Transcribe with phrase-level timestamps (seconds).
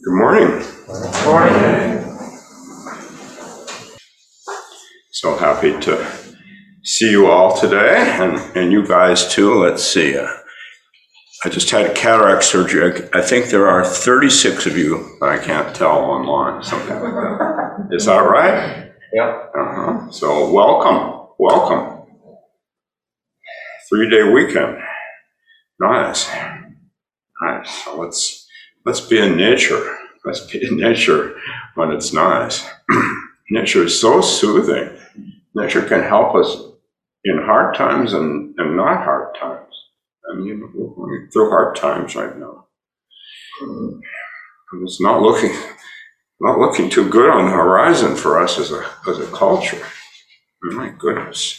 [0.00, 0.48] Good morning.
[0.86, 2.18] Good Morning.
[5.10, 6.06] So happy to
[6.84, 9.54] see you all today, and, and you guys too.
[9.62, 10.16] Let's see.
[10.16, 10.28] Uh,
[11.44, 13.02] I just had a cataract surgery.
[13.12, 17.12] I, I think there are 36 of you, but I can't tell online, something like
[17.14, 17.88] that.
[17.90, 18.92] Is that right?
[19.12, 19.52] Yep.
[19.58, 20.10] Uh-huh.
[20.10, 22.06] So welcome, welcome.
[23.88, 24.78] Three day weekend.
[25.80, 26.30] Nice.
[27.42, 27.84] Nice.
[27.84, 28.41] So let's
[28.84, 29.96] let's be in nature.
[30.24, 31.36] Let's be in nature
[31.74, 32.68] when it's nice.
[33.50, 34.90] nature is so soothing.
[35.54, 36.56] Nature can help us
[37.24, 39.74] in hard times and, and not hard times.
[40.30, 42.66] I mean, we're going through hard times right now.
[43.60, 44.02] And
[44.82, 45.54] it's not looking
[46.40, 49.84] not looking too good on the horizon for us as a as a culture.
[50.62, 51.58] My goodness.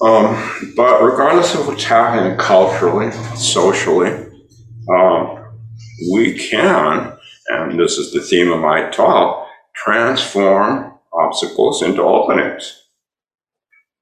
[0.00, 4.27] Um, but regardless of what's happening culturally, socially,
[4.94, 5.44] um,
[6.12, 7.12] we can,
[7.48, 12.84] and this is the theme of my talk, transform obstacles into openings.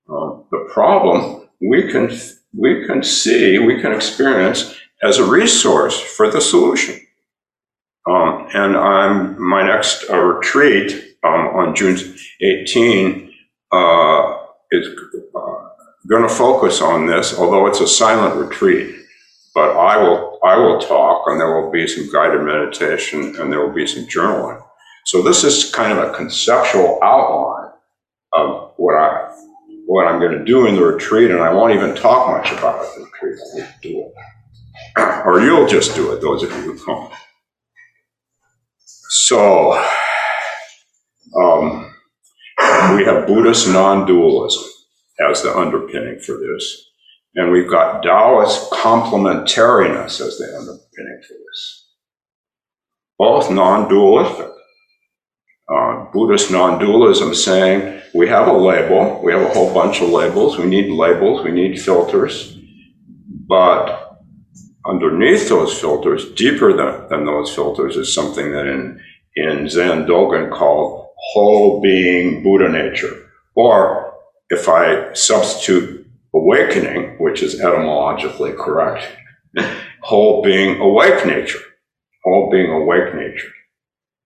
[0.09, 2.17] Uh, the problem we can
[2.59, 7.01] we can see, we can experience as a resource for the solution.
[8.09, 11.99] Um, and I'm my next uh, retreat um, on June
[12.41, 13.33] 18
[13.73, 14.37] uh,
[14.71, 14.89] is
[15.35, 15.69] uh,
[16.09, 18.96] going to focus on this, although it's a silent retreat.
[19.57, 23.67] But I will I will talk, and there will be some guided meditation, and there
[23.67, 24.63] will be some journaling.
[25.07, 27.73] So this is kind of a conceptual outline
[28.35, 29.35] of what I
[29.87, 32.85] what I'm going to do in the retreat, and I won't even talk much about
[32.85, 33.41] it the retreat.
[33.55, 34.13] I'll do
[34.99, 36.21] it, or you'll just do it.
[36.21, 37.11] Those of you who come.
[39.09, 39.73] So,
[41.41, 41.95] um,
[42.95, 44.65] we have Buddhist non-dualism
[45.19, 46.86] as the underpinning for this.
[47.37, 51.93] And we've got Taoist complementariness as the underpinning for this.
[53.19, 54.51] Both non-dualistic.
[55.69, 60.57] Uh, Buddhist non-dualism saying we have a label, we have a whole bunch of labels,
[60.57, 62.57] we need labels, we need filters,
[63.49, 64.19] but
[64.87, 69.01] underneath those filters, deeper than, than those filters, is something that in,
[69.35, 73.29] in Zen Dogen called whole being Buddha nature.
[73.55, 74.15] Or
[74.49, 75.96] if I substitute
[76.37, 79.07] awakening, which is etymologically correct,
[80.03, 81.61] whole being awake nature,
[82.25, 83.53] whole being awake nature.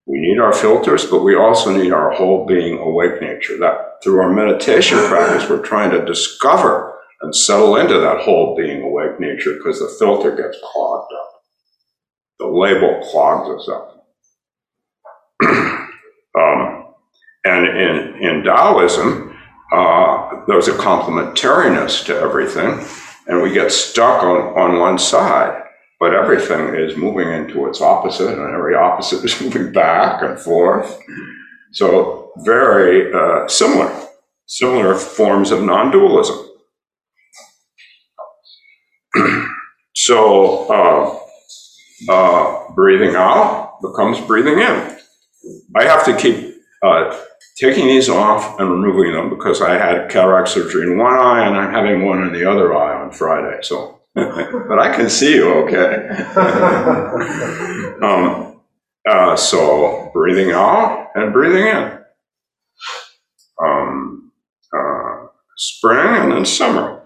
[0.06, 3.56] We need our filters, but we also need our whole being awake nature.
[3.58, 8.82] That through our meditation practice, we're trying to discover and settle into that whole being
[8.82, 11.42] awake nature because the filter gets clogged up.
[12.38, 14.06] The label clogs us up.
[16.38, 16.94] um,
[17.44, 19.29] and in, in Taoism,
[19.72, 22.84] uh, there's a complementariness to everything,
[23.26, 25.62] and we get stuck on, on one side.
[25.98, 30.98] But everything is moving into its opposite, and every opposite is moving back and forth.
[31.72, 34.08] So, very uh, similar,
[34.46, 36.48] similar forms of non dualism.
[39.94, 41.20] so, uh,
[42.08, 44.96] uh, breathing out becomes breathing in.
[45.76, 46.49] I have to keep
[46.82, 47.16] uh,
[47.56, 51.56] taking these off and removing them because I had cataract surgery in one eye and
[51.56, 53.58] I'm having one in the other eye on Friday.
[53.62, 56.08] So, but I can see you okay.
[58.02, 58.60] um,
[59.08, 61.98] uh, so, breathing out and breathing in.
[63.62, 64.32] Um,
[64.74, 65.26] uh,
[65.56, 67.02] spring and then summer.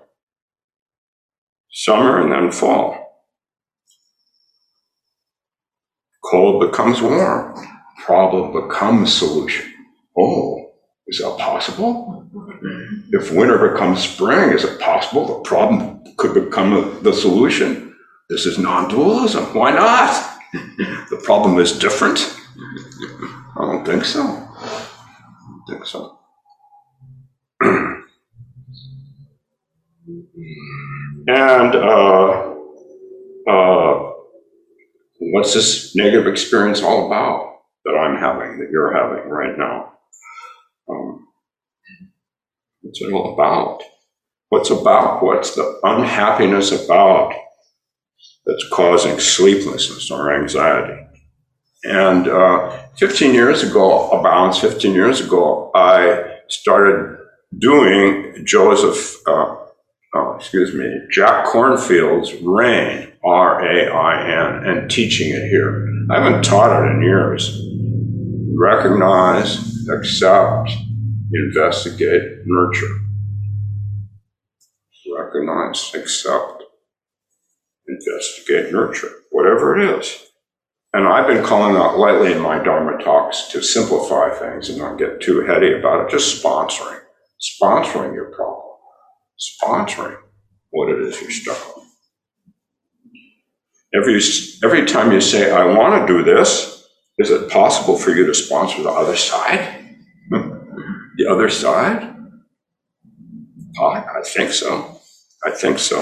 [1.70, 3.00] Summer and then fall.
[6.24, 7.54] Cold becomes warm.
[7.96, 9.72] Problem becomes solution.
[10.16, 10.72] Oh,
[11.06, 12.26] is that possible?
[13.10, 17.94] If winter becomes spring, is it possible the problem could become the solution?
[18.30, 19.44] This is non dualism.
[19.54, 20.38] Why not?
[21.10, 22.34] the problem is different?
[23.56, 24.22] I don't think so.
[24.22, 24.90] I
[25.48, 26.18] don't think so.
[31.28, 32.54] and uh,
[33.46, 34.12] uh,
[35.18, 37.53] what's this negative experience all about
[37.84, 39.92] that I'm having, that you're having right now?
[40.88, 41.28] Um,
[42.80, 43.82] what's it all about?
[44.48, 45.22] What's about?
[45.22, 47.34] What's the unhappiness about
[48.46, 51.00] that's causing sleeplessness or anxiety?
[51.84, 57.18] And uh, 15 years ago, about 15 years ago, I started
[57.58, 59.56] doing Joseph, uh,
[60.14, 65.88] oh, excuse me, Jack Kornfield's RAIN, R A I N, and teaching it here.
[66.10, 67.60] I haven't taught it in years.
[68.56, 70.70] Recognize, accept,
[71.32, 72.96] investigate, nurture.
[75.16, 76.62] Recognize, accept,
[77.88, 80.20] investigate, nurture, whatever it is.
[80.94, 84.98] and I've been calling out lately in my Dharma talks to simplify things and not
[84.98, 87.00] get too heady about it, just sponsoring,
[87.40, 88.78] sponsoring your problem,
[89.38, 90.16] sponsoring
[90.70, 91.84] what it is you're stuck on.
[93.94, 94.20] Every,
[94.62, 96.83] every time you say, I want to do this,
[97.18, 99.80] is it possible for you to sponsor the other side?
[100.32, 100.50] Hmm.
[101.18, 102.14] the other side?
[103.80, 105.00] I, I think so.
[105.44, 106.00] I think so.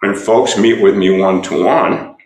[0.00, 2.16] When folks meet with me one to one,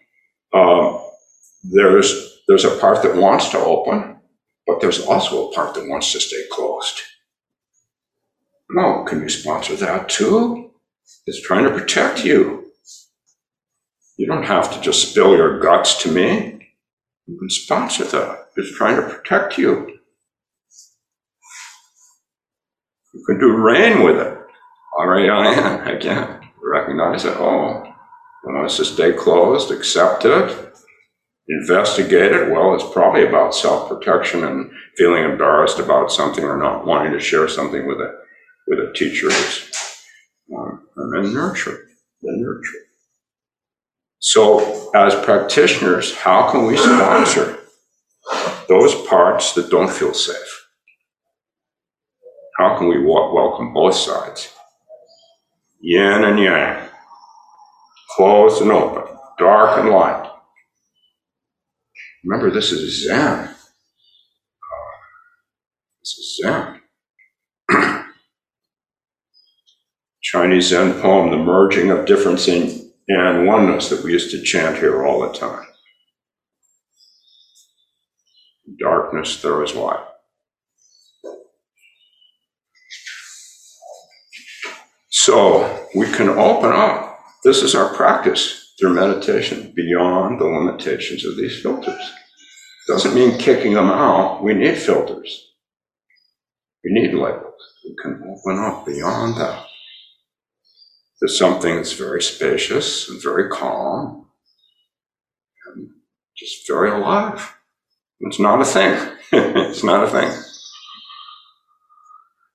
[1.65, 4.17] there's there's a part that wants to open,
[4.67, 7.03] but there's also a part that wants to stay closed.
[8.71, 10.71] No, can you sponsor that too?
[11.27, 12.73] It's trying to protect you.
[14.17, 16.58] You don't have to just spill your guts to me.
[17.29, 18.49] You can sponsor that.
[18.57, 19.99] It's trying to protect you.
[23.13, 24.39] You can do rain with it.
[24.99, 25.95] R-A-I-N, again.
[25.97, 27.37] I can't recognize it.
[27.37, 30.75] Oh, it wants to stay closed, accept it,
[31.49, 32.51] investigate it.
[32.51, 37.47] Well, it's probably about self-protection and feeling embarrassed about something or not wanting to share
[37.47, 38.19] something with a,
[38.69, 39.29] with a teacher.
[40.57, 41.89] Um, and then nurture,
[42.23, 42.88] then nurture.
[44.21, 47.59] So as practitioners, how can we sponsor
[48.69, 50.67] those parts that don't feel safe?
[52.59, 54.53] How can we welcome both sides?
[55.81, 56.89] Yin and yang,
[58.17, 59.05] closed and open,
[59.39, 60.29] dark and light.
[62.25, 63.45] Remember, this is Zen.
[63.45, 63.49] Uh,
[66.01, 66.81] this is Zen.
[70.21, 74.77] Chinese Zen poem, The Merging of Difference in, and Oneness, that we used to chant
[74.77, 75.65] here all the time.
[78.79, 80.05] Darkness, there is light.
[85.09, 87.19] So we can open up.
[87.45, 92.13] This is our practice through meditation beyond the limitations of these filters.
[92.87, 94.43] Doesn't mean kicking them out.
[94.43, 95.53] We need filters.
[96.85, 97.55] We need labels.
[97.85, 99.68] We can open up beyond that
[101.21, 104.27] to something that's very spacious and very calm
[105.67, 105.91] and
[106.37, 107.55] just very alive.
[108.21, 109.17] It's not a thing.
[109.33, 110.43] it's not a thing.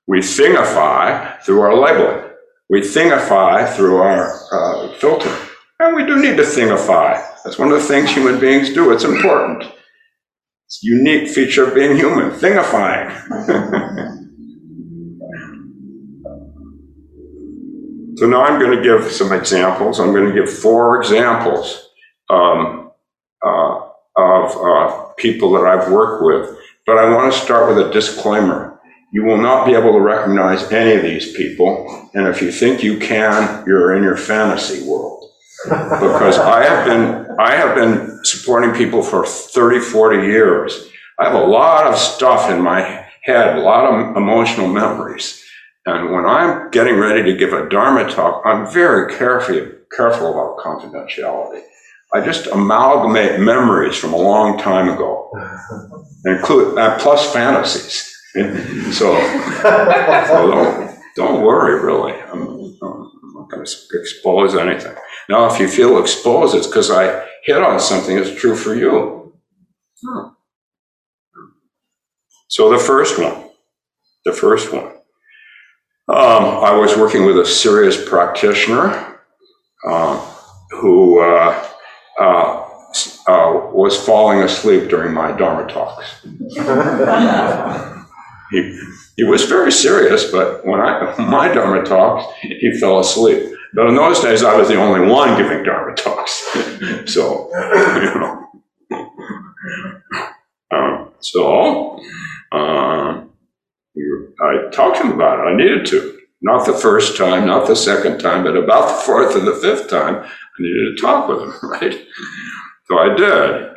[0.08, 2.30] We thingify through our labeling.
[2.70, 5.36] We thingify through our uh, filter.
[5.80, 7.24] And we do need to thingify.
[7.44, 8.92] That's one of the things human beings do.
[8.92, 9.64] It's important.
[10.66, 13.12] It's a unique feature of being human, thingifying.
[18.24, 20.00] so now I'm going to give some examples.
[20.00, 21.90] I'm going to give four examples
[22.30, 22.90] um,
[23.46, 23.82] uh,
[24.16, 26.58] of uh, people that I've worked with.
[26.86, 28.80] But I want to start with a disclaimer.
[29.12, 32.10] You will not be able to recognize any of these people.
[32.14, 35.30] And if you think you can, you're in your fantasy world
[35.66, 40.88] because I have been I have been supporting people for 30, 40 years.
[41.20, 45.43] I have a lot of stuff in my head, a lot of emotional memories.
[45.86, 50.58] And when I'm getting ready to give a Dharma talk, I'm very careful, careful about
[50.60, 51.62] confidentiality.
[52.14, 55.32] I just amalgamate memories from a long time ago,
[56.26, 58.16] include uh, plus fantasies.
[58.94, 59.14] so,
[59.62, 62.14] so don't, don't worry, really.
[62.14, 62.42] I'm,
[62.82, 64.96] I'm not going to expose anything.
[65.28, 69.34] Now, if you feel exposed, it's because I hit on something that's true for you.
[70.06, 70.30] Huh.
[72.48, 73.50] So the first one,
[74.26, 74.93] the first one.
[76.10, 79.20] Um, I was working with a serious practitioner
[79.88, 80.20] uh,
[80.72, 81.66] who uh,
[82.20, 82.68] uh,
[83.28, 86.22] uh, was falling asleep during my Dharma talks.
[88.52, 88.80] he,
[89.16, 93.54] he was very serious, but when I my Dharma talks, he fell asleep.
[93.74, 96.34] But in those days, I was the only one giving Dharma talks.
[97.06, 98.40] so, you know.
[100.72, 102.00] Um, so,
[102.52, 103.23] uh,
[104.42, 105.52] I talked to him about it.
[105.52, 106.20] I needed to.
[106.42, 109.90] Not the first time, not the second time, but about the fourth or the fifth
[109.90, 112.06] time, I needed to talk with him, right?
[112.88, 113.70] So I did.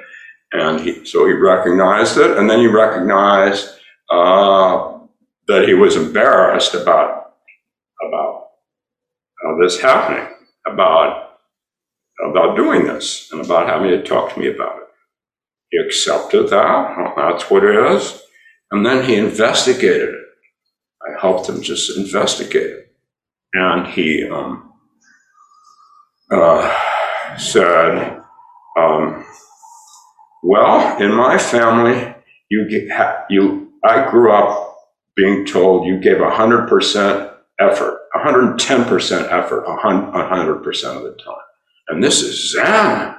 [0.53, 3.71] And he, so he recognized it, and then he recognized
[4.11, 4.99] uh,
[5.47, 7.35] that he was embarrassed about,
[8.07, 8.49] about
[9.45, 10.27] of this happening,
[10.67, 11.39] about,
[12.29, 14.89] about doing this, and about having to talk to me about it.
[15.71, 18.23] He accepted that, that's what it is,
[18.71, 20.27] and then he investigated it.
[21.03, 22.93] I helped him just investigate it.
[23.53, 24.73] And he um,
[26.31, 26.75] uh,
[27.39, 28.21] said,
[28.79, 29.25] um,
[30.43, 32.15] well, in my family,
[32.51, 34.77] you get, you, I grew up
[35.17, 41.35] being told you gave 100% effort 110% effort 100% of the time.
[41.89, 43.15] And this is Zen.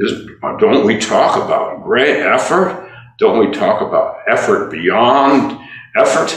[0.00, 2.87] is, don't we talk about great effort?
[3.18, 5.58] Don't we talk about effort beyond
[5.96, 6.36] effort?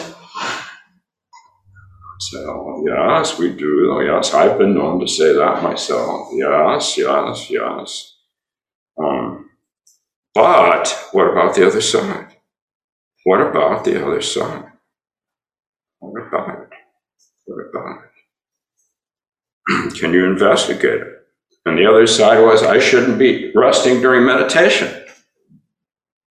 [2.19, 4.01] So, yes, we do.
[4.05, 6.29] Yes, I've been known to say that myself.
[6.33, 8.15] Yes, yes, yes.
[8.97, 9.49] Um,
[10.33, 12.37] but what about the other side?
[13.25, 14.65] What about the other side?
[15.99, 16.69] What about it?
[17.45, 18.03] What about
[19.69, 19.93] it?
[19.99, 21.17] Can you investigate it?
[21.65, 25.00] And the other side was, I shouldn't be resting during meditation.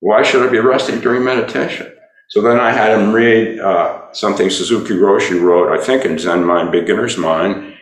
[0.01, 1.93] Why should I be resting during meditation?
[2.31, 6.45] So then I had him read uh, something Suzuki Roshi wrote, I think in Zen
[6.45, 7.75] Mind, Beginner's Mind.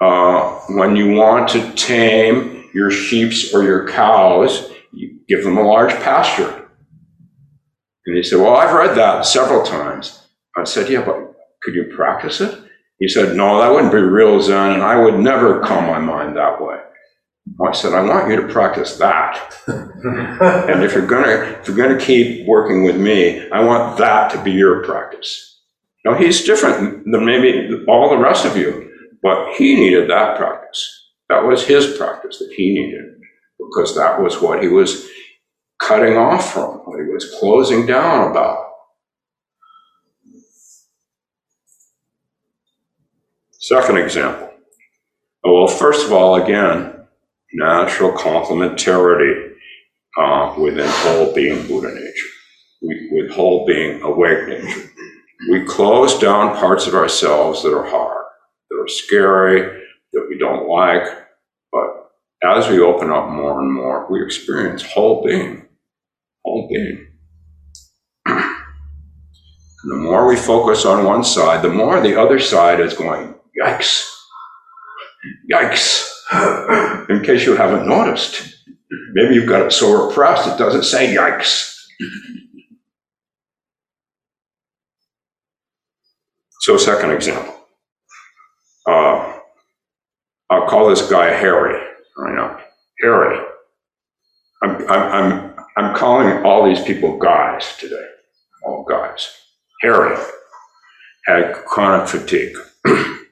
[0.00, 5.62] Uh, when you want to tame your sheeps or your cows, you give them a
[5.62, 6.68] large pasture.
[8.04, 10.26] And he said, Well, I've read that several times.
[10.56, 12.62] I said, Yeah, but could you practice it?
[12.98, 16.36] He said, No, that wouldn't be real Zen, and I would never calm my mind
[16.36, 16.78] that way.
[17.64, 19.54] I said, I want you to practice that.
[19.66, 24.42] and if you're gonna if you're gonna keep working with me, I want that to
[24.42, 25.60] be your practice.
[26.04, 28.90] Now he's different than maybe all the rest of you,
[29.22, 31.10] but he needed that practice.
[31.28, 33.20] That was his practice that he needed
[33.58, 35.08] because that was what he was
[35.78, 38.64] cutting off from, what he was closing down about.
[43.50, 44.50] Second example.
[45.42, 46.95] Well, first of all, again,
[47.52, 49.52] natural complementarity
[50.18, 52.28] uh, within whole being Buddha nature,
[52.82, 54.90] we, with whole being awake nature.
[55.50, 58.24] We close down parts of ourselves that are hard,
[58.70, 61.06] that are scary, that we don't like,
[61.70, 62.10] but
[62.42, 65.66] as we open up more and more, we experience whole being,
[66.44, 67.06] whole being.
[69.84, 73.36] And the more we focus on one side, the more the other side is going,
[73.56, 74.10] yikes,
[75.52, 76.15] yikes.
[77.08, 78.56] In case you haven't noticed,
[79.12, 81.74] maybe you've got it so repressed it doesn't say yikes.
[86.60, 87.54] So, second example.
[88.86, 89.38] Uh,
[90.50, 91.80] I'll call this guy Harry.
[92.18, 92.58] I know.
[93.02, 93.38] Harry.
[94.62, 98.06] I'm, I'm, I'm, I'm calling all these people guys today.
[98.64, 99.30] All guys.
[99.82, 100.16] Harry
[101.26, 102.56] had chronic fatigue,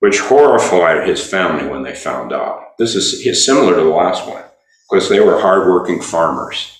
[0.00, 2.76] which horrified his family when they found out.
[2.78, 4.42] This is similar to the last one,
[4.90, 6.76] because they were hardworking farmers.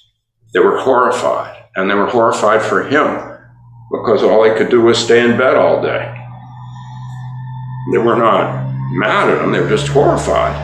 [0.53, 3.39] They were horrified, and they were horrified for him
[3.91, 6.17] because all he could do was stay in bed all day.
[7.93, 10.57] They were not mad at him, they were just horrified.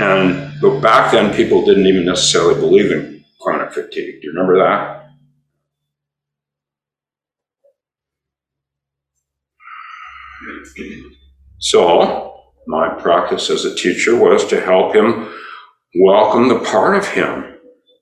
[0.00, 4.20] And but back then, people didn't even necessarily believe in chronic fatigue.
[4.20, 5.05] Do you remember that?
[11.58, 15.32] So, my practice as a teacher was to help him
[16.00, 17.56] welcome the part of him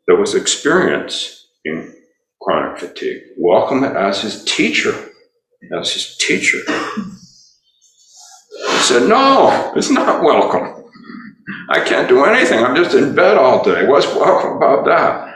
[0.06, 1.94] that was experiencing
[2.40, 4.94] chronic fatigue, welcome it as his teacher,
[5.78, 6.59] as his teacher.
[8.56, 10.85] He said, No, it's not welcome.
[11.71, 12.62] I can't do anything.
[12.62, 13.87] I'm just in bed all day.
[13.87, 15.35] What's welcome about that?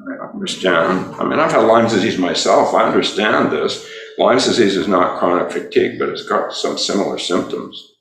[0.00, 1.14] I understand.
[1.16, 2.74] I mean, I've had Lyme disease myself.
[2.74, 3.88] I understand this.
[4.18, 7.92] Lyme disease is not chronic fatigue, but it's got some similar symptoms.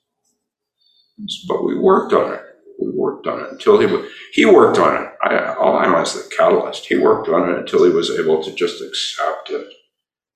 [1.48, 2.41] But we worked on it.
[2.79, 3.88] We worked on it until he
[4.34, 5.10] he worked on it.
[5.24, 6.86] I, all I was the catalyst.
[6.86, 9.67] He worked on it until he was able to just accept it,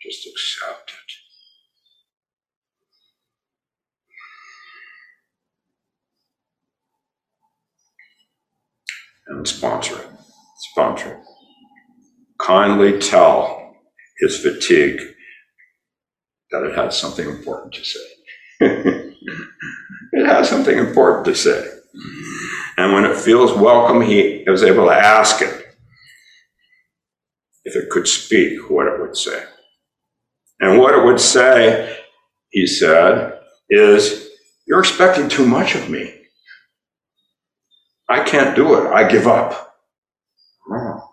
[0.02, 0.96] just accept it.
[9.28, 10.08] And sponsor it.
[10.72, 11.20] Sponsor it.
[12.40, 13.76] Kindly tell
[14.20, 15.02] his fatigue
[16.52, 18.00] that it has something important to say.
[18.62, 21.68] it has something important to say.
[22.78, 25.66] And when it feels welcome, he was able to ask it
[27.66, 29.44] if it could speak, what it would say.
[30.60, 32.00] And what it would say,
[32.50, 33.40] he said,
[33.70, 34.30] is,
[34.66, 36.16] You're expecting too much of me.
[38.10, 38.88] I can't do it.
[38.92, 39.76] I give up.
[40.72, 41.10] Oh.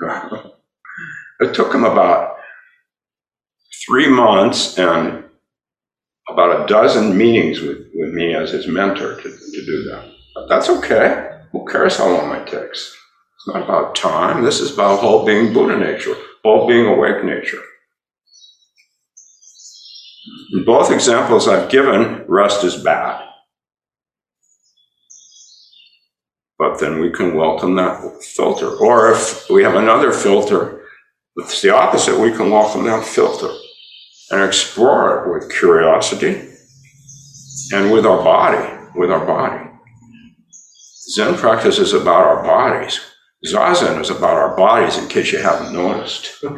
[1.40, 2.35] it took him about
[3.86, 5.24] three months and
[6.28, 10.12] about a dozen meetings with, with me as his mentor to, to do that.
[10.34, 11.40] But that's okay.
[11.52, 12.94] Who cares how long it takes?
[13.36, 14.42] It's not about time.
[14.42, 17.62] This is about whole being Buddha nature, whole being awake nature.
[20.52, 23.22] In both examples I've given, rest is bad.
[26.58, 28.68] But then we can welcome that filter.
[28.68, 30.82] Or if we have another filter,
[31.36, 33.54] it's the opposite, we can welcome that filter
[34.30, 36.48] and explore it with curiosity
[37.72, 39.70] and with our body, with our body.
[41.12, 43.00] Zen practice is about our bodies.
[43.44, 46.42] Zazen is about our bodies, in case you haven't noticed.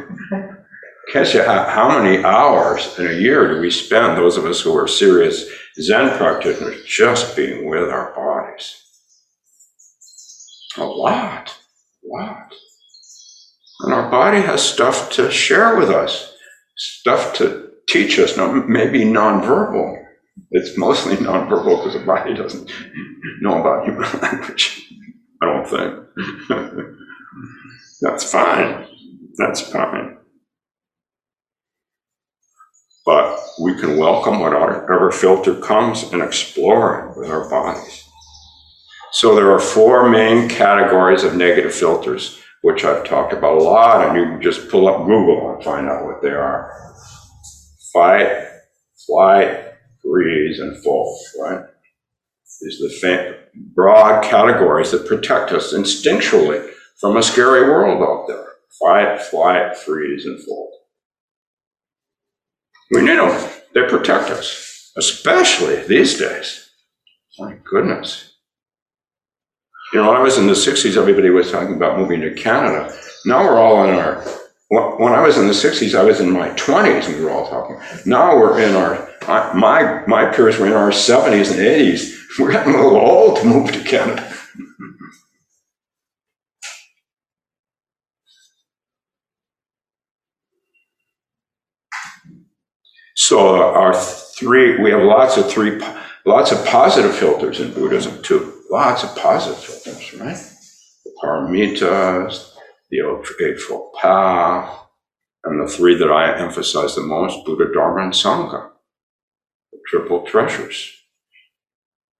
[1.07, 4.45] In case you have, how many hours in a year do we spend, those of
[4.45, 5.43] us who are serious
[5.81, 8.79] Zen practitioners, just being with our bodies?
[10.77, 11.57] A lot,
[12.03, 12.53] a lot.
[13.79, 16.28] And our body has stuff to share with us,
[16.79, 20.03] stuff to teach us, maybe nonverbal.
[20.51, 22.71] It's mostly nonverbal because the body doesn't
[23.41, 24.91] know about human language.
[25.41, 25.95] I don't think.
[28.01, 28.87] That's fine.
[29.37, 30.17] That's fine.
[33.05, 38.05] But we can welcome whatever filter comes and explore it with our bodies.
[39.11, 44.07] So there are four main categories of negative filters, which I've talked about a lot,
[44.07, 46.71] and you can just pull up Google and find out what they are.
[47.93, 48.47] Fight,
[49.07, 51.65] flight, freeze, and fall, right?
[52.61, 58.45] These are the broad categories that protect us instinctually from a scary world out there.
[58.79, 60.71] Fight, flight, freeze, and fall.
[62.91, 63.49] We need them.
[63.73, 66.69] They protect us, especially these days.
[67.37, 68.28] My goodness.
[69.91, 72.95] You know, when I was in the 60s, everybody was talking about moving to Canada.
[73.25, 74.21] Now we're all in our,
[74.69, 77.49] when I was in the 60s, I was in my 20s and we were all
[77.49, 77.79] talking.
[78.05, 79.09] Now we're in our,
[79.55, 82.15] my, my peers were in our 70s and 80s.
[82.39, 84.31] We're getting a little old to move to Canada.
[93.15, 95.79] So uh, our three, we have lots of three,
[96.25, 98.58] lots of positive filters in Buddhism too.
[98.69, 100.37] Lots of positive filters, right?
[101.03, 102.53] The paramitas,
[102.91, 102.99] the
[103.41, 104.77] Eightfold Path,
[105.43, 108.69] and the three that I emphasize the most, Buddha, Dharma, and Sangha,
[109.71, 110.95] the triple treasures.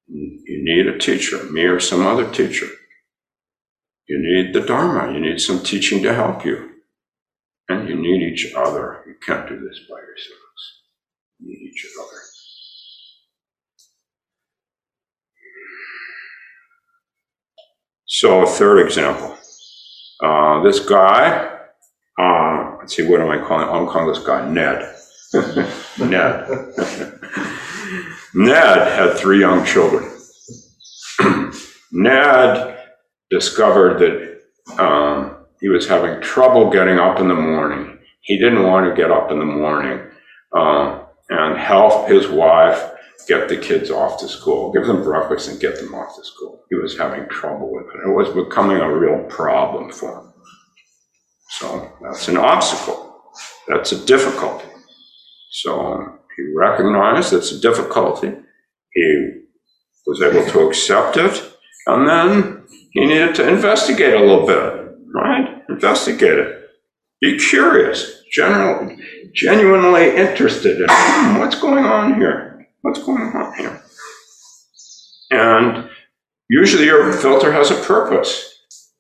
[0.07, 2.67] You need a teacher, me or some other teacher.
[4.07, 6.71] You need the Dharma, you need some teaching to help you.
[7.67, 9.03] And you need each other.
[9.05, 10.81] You can't do this by yourselves.
[11.38, 12.17] You need each other.
[18.12, 19.38] So, a third example.
[20.19, 21.60] Uh, this guy,
[22.17, 23.69] uh, let's see, what am I calling?
[23.69, 24.95] I'm calling this guy Ned.
[26.00, 26.50] Ned.
[28.34, 30.12] Ned had three young children.
[31.91, 32.80] Ned
[33.30, 38.00] discovered that um, he was having trouble getting up in the morning.
[38.22, 40.02] He didn't want to get up in the morning
[40.58, 42.89] uh, and help his wife
[43.27, 46.63] get the kids off to school, give them breakfast and get them off to school.
[46.69, 48.08] He was having trouble with it.
[48.08, 50.34] It was becoming a real problem for him.
[51.49, 53.23] So that's an obstacle.
[53.67, 54.65] That's a difficulty.
[55.51, 58.34] So he recognized it's a difficulty.
[58.93, 59.41] He
[60.05, 61.53] was able to accept it.
[61.88, 65.63] And then he needed to investigate a little bit, right?
[65.69, 66.55] Investigate it.
[67.21, 68.95] Be curious, general,
[69.34, 70.88] genuinely interested in
[71.39, 72.48] what's going on here.
[72.81, 73.81] What's going on here?
[75.31, 75.89] And
[76.49, 78.57] usually your filter has a purpose.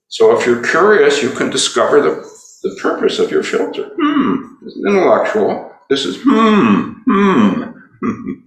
[0.07, 2.15] So if you're curious, you can discover the,
[2.63, 3.91] the purpose of your filter.
[3.99, 5.71] Hmm, this is intellectual.
[5.89, 7.63] This is hmm, hmm.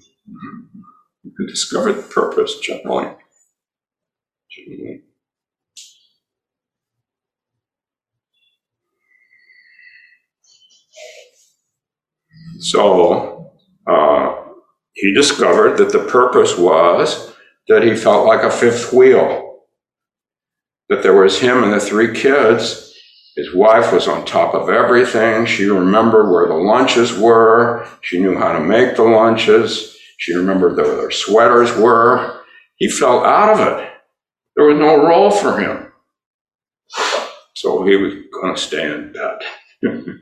[1.24, 3.14] you can discover the purpose generally.
[4.50, 5.02] generally.
[12.60, 13.52] So
[13.86, 14.51] uh,
[14.94, 17.32] he discovered that the purpose was
[17.68, 19.60] that he felt like a fifth wheel.
[20.88, 22.92] That there was him and the three kids.
[23.36, 25.46] His wife was on top of everything.
[25.46, 27.86] She remembered where the lunches were.
[28.02, 29.96] She knew how to make the lunches.
[30.18, 32.42] She remembered where their sweaters were.
[32.76, 33.90] He felt out of it.
[34.54, 35.92] There was no role for him.
[37.54, 39.38] So he was going to stay in bed.
[39.82, 40.20] that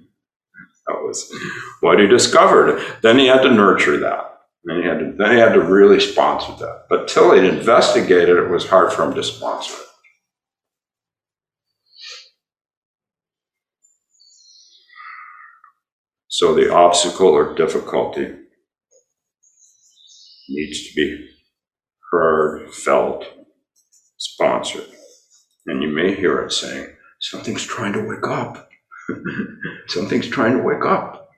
[1.03, 1.33] was
[1.81, 2.81] what he discovered.
[3.03, 4.30] Then he had to nurture that.
[4.65, 6.87] Then he had to, then he had to really sponsor that.
[6.89, 9.87] But till he'd investigated, it was hard for him to sponsor it.
[16.29, 18.35] So the obstacle or difficulty
[20.49, 21.29] needs to be
[22.11, 23.25] heard, felt,
[24.17, 24.87] sponsored.
[25.67, 28.71] And you may hear it saying, something's trying to wake up.
[29.89, 31.31] something's trying to wake up.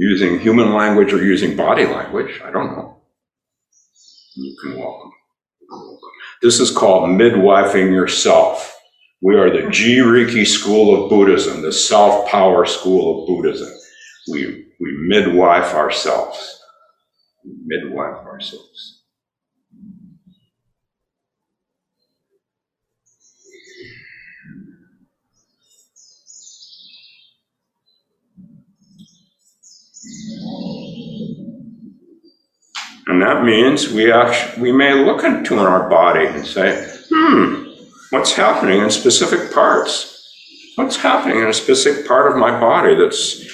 [0.00, 3.02] Using human language or using body language, I don't know.
[4.36, 5.10] You can welcome.
[6.40, 8.76] This is called midwifing yourself.
[9.20, 13.68] We are the Jiriki school of Buddhism, the self power school of Buddhism.
[14.30, 16.62] We, we midwife ourselves.
[17.44, 18.97] Midwife ourselves.
[33.08, 37.64] And that means we actually, we may look into our body and say, hmm,
[38.10, 40.14] what's happening in specific parts?
[40.76, 43.44] What's happening in a specific part of my body that's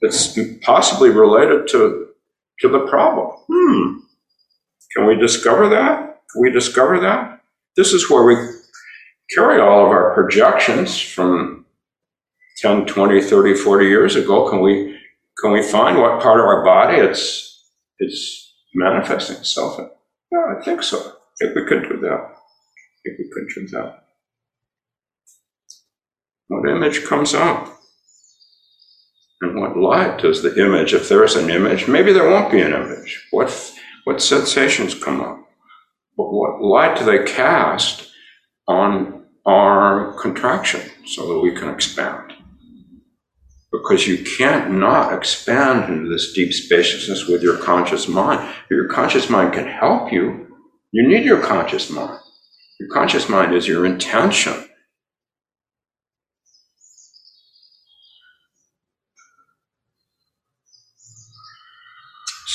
[0.00, 2.08] that's possibly related to
[2.60, 3.36] to the problem?
[3.50, 3.98] Hmm.
[4.94, 6.20] Can we discover that?
[6.32, 7.40] Can we discover that?
[7.76, 8.36] This is where we
[9.34, 11.66] carry all of our projections from
[12.58, 14.48] 10, 20, 30, 40 years ago.
[14.48, 14.95] Can we
[15.40, 17.64] can we find what part of our body it's
[17.98, 19.88] it's manifesting itself in?
[20.32, 20.98] Yeah, I think so.
[20.98, 22.20] I think we could do that.
[22.20, 24.04] I think we could do that.
[26.48, 27.72] What image comes up?
[29.40, 32.60] And what light does the image, if there is an image, maybe there won't be
[32.60, 33.26] an image.
[33.32, 35.38] What, what sensations come up?
[36.16, 38.08] But what light do they cast
[38.66, 42.32] on our contraction so that we can expand?
[43.82, 48.54] Because you can't not expand into this deep spaciousness with your conscious mind.
[48.70, 50.56] Your conscious mind can help you.
[50.92, 52.18] You need your conscious mind.
[52.80, 54.66] Your conscious mind is your intention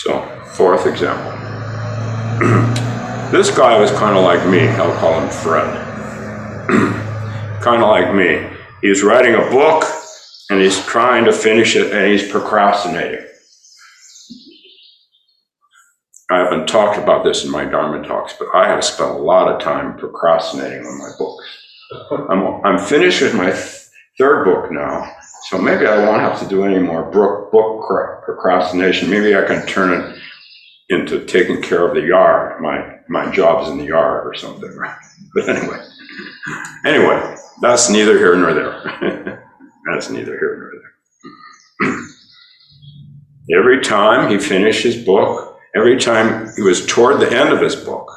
[0.03, 0.19] So,
[0.55, 1.31] fourth example.
[3.31, 4.67] this guy was kind of like me.
[4.67, 5.69] I'll call him Fred.
[7.61, 8.49] kind of like me.
[8.81, 9.83] He's writing a book
[10.51, 13.25] and he's trying to finish it and he's procrastinating.
[16.29, 19.49] I haven't talked about this in my Dharma talks, but I have spent a lot
[19.53, 21.45] of time procrastinating on my books.
[22.29, 23.75] I'm, I'm finished with my th-
[24.17, 25.13] third book now,
[25.49, 27.87] so maybe I won't have to do any more book, book
[28.25, 29.09] procrastination.
[29.09, 30.21] Maybe I can turn it
[30.89, 32.61] into taking care of the yard.
[32.61, 34.71] My my job's in the yard or something.
[35.33, 35.79] But anyway,
[36.85, 39.39] anyway, that's neither here nor there.
[39.89, 40.71] that's neither here
[41.81, 43.59] nor there.
[43.59, 47.75] every time he finished his book, every time he was toward the end of his
[47.75, 48.09] book,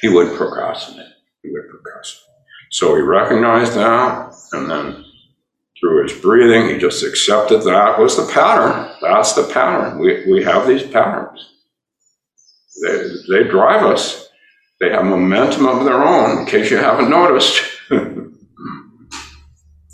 [0.00, 1.06] he would procrastinate.
[1.42, 2.28] He would procrastinate.
[2.70, 5.04] So he recognized that, and then
[5.82, 6.68] through his breathing.
[6.68, 8.94] He just accepted that was the pattern.
[9.02, 9.98] That's the pattern.
[9.98, 11.54] We, we have these patterns.
[12.82, 14.28] They, they drive us.
[14.80, 17.60] They have momentum of their own, in case you haven't noticed.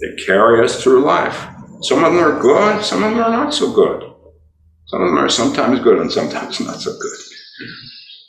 [0.01, 1.47] They carry us through life.
[1.83, 4.13] Some of them are good, some of them are not so good.
[4.87, 7.19] Some of them are sometimes good and sometimes not so good.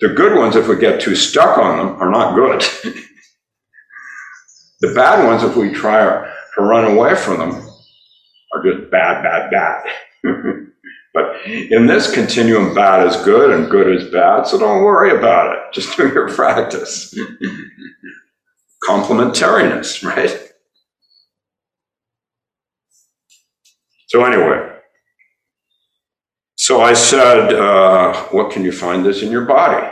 [0.01, 2.62] The good ones, if we get too stuck on them, are not good.
[4.82, 7.69] the bad ones, if we try to run away from them
[8.53, 9.84] are just bad, bad, bad.
[11.13, 15.55] but in this continuum, bad is good and good is bad, so don't worry about
[15.55, 15.62] it.
[15.73, 17.13] Just do your practice.
[18.88, 20.48] Complementariness, right?
[24.10, 24.69] So, anyway,
[26.58, 29.88] so I said, uh, What can you find this in your body?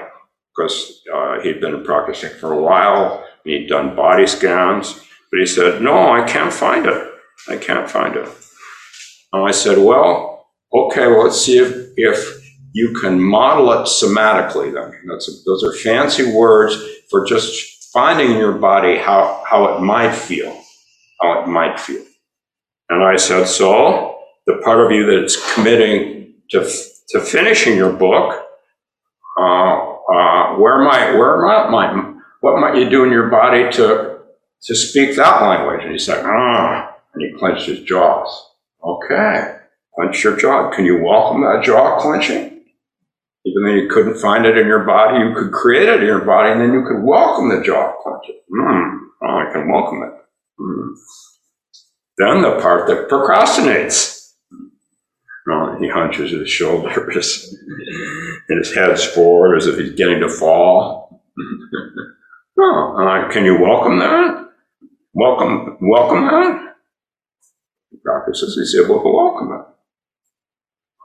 [0.55, 4.95] Because uh, he'd been practicing for a while, he'd done body scans.
[5.31, 7.11] But he said, No, I can't find it.
[7.49, 8.29] I can't find it.
[9.33, 14.73] And I said, Well, okay, well, let's see if, if you can model it somatically
[14.73, 14.93] then.
[15.09, 16.77] That's a, those are fancy words
[17.11, 20.59] for just finding in your body how, how it might feel,
[21.21, 22.03] how it might feel.
[22.89, 26.59] And I said, So the part of you that's committing to,
[27.09, 28.43] to finishing your book,
[29.39, 34.17] uh, uh, where might, where might, might, what might you do in your body to
[34.63, 35.81] to speak that language.
[35.83, 38.51] And he said, ah, and he clenched his jaws.
[38.83, 39.55] Okay,
[39.95, 40.71] clench your jaw.
[40.71, 42.61] Can you welcome that jaw clenching?
[43.45, 46.25] Even though you couldn't find it in your body, you could create it in your
[46.25, 48.41] body, and then you could welcome the jaw clenching.
[49.23, 50.13] Oh, I can welcome it.
[50.59, 50.93] Hmm.
[52.17, 54.33] Then the part that procrastinates.
[55.45, 57.55] Well, he hunches his shoulders,
[58.49, 61.23] and his head's forward as if he's getting to fall.
[62.59, 64.47] oh, can you welcome that?
[65.17, 66.75] welcome, welcome that.
[67.91, 69.65] The practices is able to welcome it.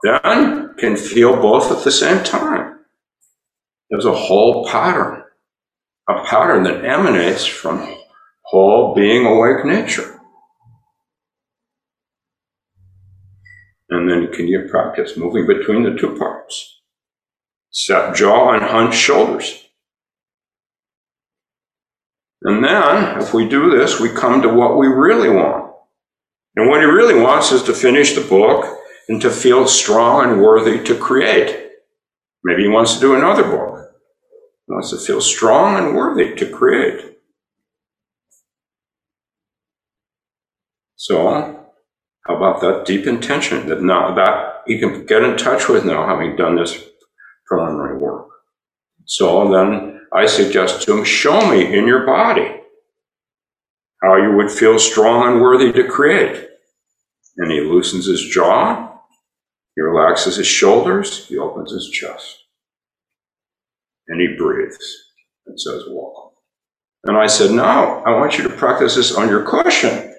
[0.03, 2.81] Then can feel both at the same time.
[3.91, 5.23] There's a whole pattern,
[6.09, 7.97] a pattern that emanates from
[8.43, 10.21] whole being awake nature.
[13.93, 16.81] And then can you practice moving between the two parts?
[17.71, 19.67] Set jaw and hunch shoulders.
[22.41, 25.75] And then, if we do this, we come to what we really want.
[26.57, 28.79] And what he really wants is to finish the book
[29.11, 31.73] and to feel strong and worthy to create.
[32.43, 33.91] Maybe he wants to do another book.
[34.67, 37.19] He wants to feel strong and worthy to create.
[40.97, 41.62] So,
[42.27, 46.07] how about that deep intention that now that he can get in touch with now,
[46.07, 46.85] having done this
[47.47, 48.29] preliminary work.
[49.07, 52.61] So then I suggest to him, show me in your body
[54.03, 56.49] how you would feel strong and worthy to create.
[57.39, 58.93] And he loosens his jaw,
[59.75, 62.39] he relaxes his shoulders, he opens his chest.
[64.09, 65.11] And he breathes
[65.47, 66.31] and says, welcome.
[67.05, 70.12] And I said, no, I want you to practice this on your cushion.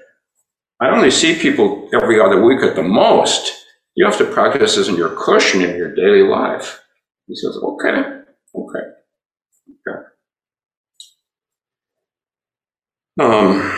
[0.83, 3.53] I only see people every other week at the most.
[3.95, 6.81] You have to practice this in your cushion in your daily life.
[7.25, 8.03] He says, okay,
[8.53, 8.79] okay,
[9.87, 9.99] okay.
[13.17, 13.71] Um,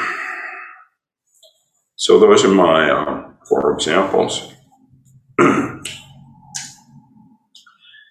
[1.95, 4.51] so those are my um, four examples.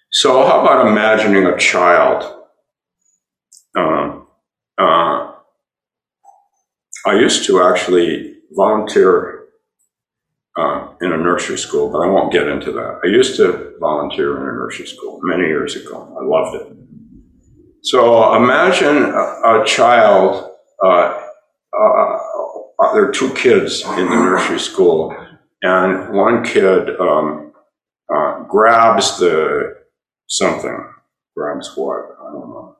[0.09, 2.23] so how about imagining a child?
[3.77, 4.21] Uh,
[4.77, 5.33] uh,
[7.05, 9.45] I used to actually volunteer
[10.57, 13.01] uh, in a nursery school, but I won't get into that.
[13.03, 16.15] I used to volunteer in a nursery school many years ago.
[16.19, 16.77] I loved it.
[17.83, 20.51] So imagine a, a child.
[20.83, 21.21] Uh,
[21.77, 22.17] uh,
[22.79, 25.15] uh, there are two kids in the nursery school,
[25.61, 27.53] and one kid um,
[28.13, 29.75] uh, grabs the
[30.27, 30.89] something.
[31.35, 32.15] Grabs what?
[32.19, 32.77] I don't know.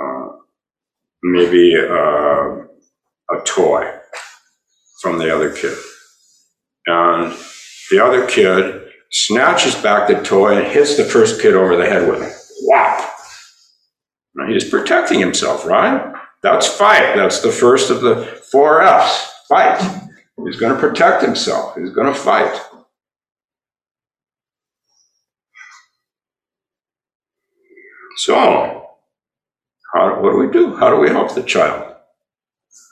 [0.00, 0.28] Uh,
[1.22, 3.90] maybe a toy
[5.00, 5.76] from the other kid.
[6.86, 7.36] And
[7.90, 12.08] the other kid snatches back the toy and hits the first kid over the head
[12.08, 12.32] with it.
[12.62, 13.10] Wow.
[14.34, 16.12] Now he's protecting himself, right?
[16.42, 17.14] That's fight.
[17.16, 19.30] That's the first of the four F's.
[19.48, 19.80] Fight.
[20.44, 21.76] He's going to protect himself.
[21.76, 22.60] He's going to fight.
[28.16, 28.90] So,
[29.94, 30.76] how, what do we do?
[30.76, 31.94] How do we help the child?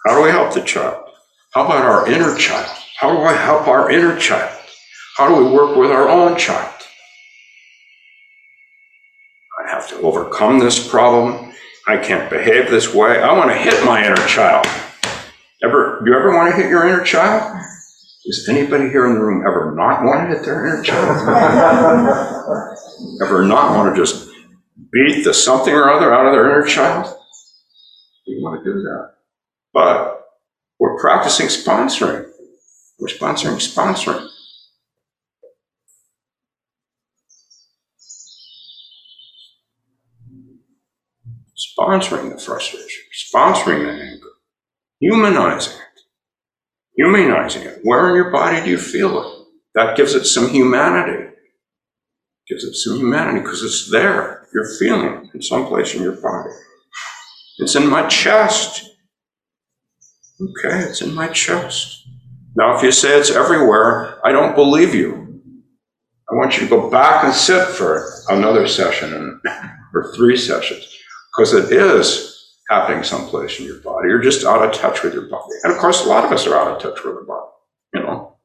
[0.06, 1.11] How do we help the child?
[1.52, 2.70] How about our inner child?
[2.98, 4.58] How do I help our inner child?
[5.18, 6.74] How do we work with our own child?
[9.62, 11.52] I have to overcome this problem.
[11.86, 13.20] I can't behave this way.
[13.20, 14.64] I want to hit my inner child.
[15.62, 17.60] Ever, do you ever want to hit your inner child?
[18.24, 21.28] Does anybody here in the room ever not want to hit their inner child?
[23.22, 24.26] ever not want to just
[24.90, 27.14] beat the something or other out of their inner child?
[28.24, 29.14] You want to do that.
[29.74, 30.21] But
[30.82, 32.28] we're practicing sponsoring.
[32.98, 34.28] We're sponsoring sponsoring.
[41.78, 44.26] Sponsoring the frustration, sponsoring the anger,
[44.98, 46.00] humanizing it,
[46.96, 47.78] humanizing it.
[47.84, 49.46] Where in your body do you feel it?
[49.76, 51.28] That gives it some humanity.
[52.48, 54.48] Gives it some humanity because it's there.
[54.52, 56.50] You're feeling it in some place in your body.
[57.58, 58.91] It's in my chest.
[60.42, 62.06] Okay, it's in my chest.
[62.56, 65.40] Now, if you say it's everywhere, I don't believe you.
[66.30, 69.40] I want you to go back and sit for another session
[69.94, 70.88] or three sessions
[71.30, 74.08] because it is happening someplace in your body.
[74.08, 75.52] You're just out of touch with your body.
[75.62, 77.50] And of course, a lot of us are out of touch with our body,
[77.94, 78.36] you know.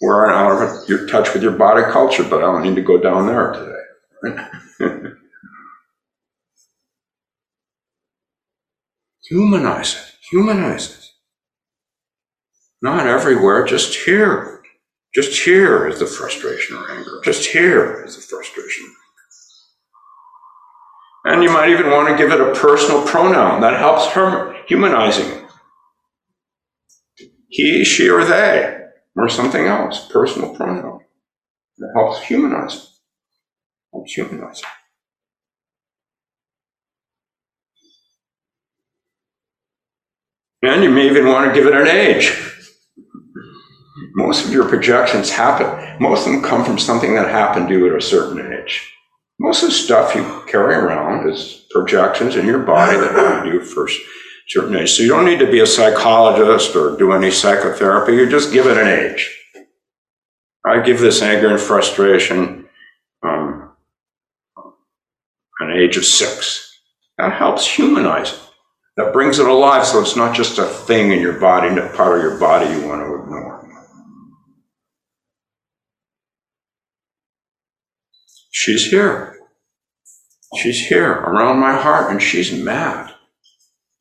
[0.00, 3.26] We're out of touch with your body culture, but I don't need to go down
[3.26, 4.48] there today.
[4.80, 5.12] Right?
[9.32, 10.14] Humanize it.
[10.30, 11.06] Humanize it.
[12.82, 14.62] Not everywhere, just here.
[15.14, 17.18] Just here is the frustration or anger.
[17.24, 18.94] Just here is the frustration.
[21.24, 25.46] And you might even want to give it a personal pronoun that helps her humanizing.
[27.48, 28.80] He, she, or they,
[29.16, 31.00] or something else, personal pronoun
[31.78, 32.88] that helps humanize it.
[33.94, 34.66] Helps humanize it.
[40.62, 42.32] And you may even want to give it an age.
[44.14, 47.90] Most of your projections happen, most of them come from something that happened to you
[47.90, 48.92] at a certain age.
[49.40, 53.58] Most of the stuff you carry around is projections in your body that happened to
[53.58, 53.90] you a
[54.48, 54.90] certain age.
[54.92, 58.12] So you don't need to be a psychologist or do any psychotherapy.
[58.12, 59.36] You just give it an age.
[60.64, 62.68] I give this anger and frustration
[63.24, 63.72] um,
[65.58, 66.78] an age of six.
[67.18, 68.51] That helps humanize it.
[68.96, 72.18] That brings it alive so it's not just a thing in your body, a part
[72.18, 73.52] of your body you want to ignore.
[78.50, 79.38] She's here.
[80.58, 83.14] She's here around my heart and she's mad.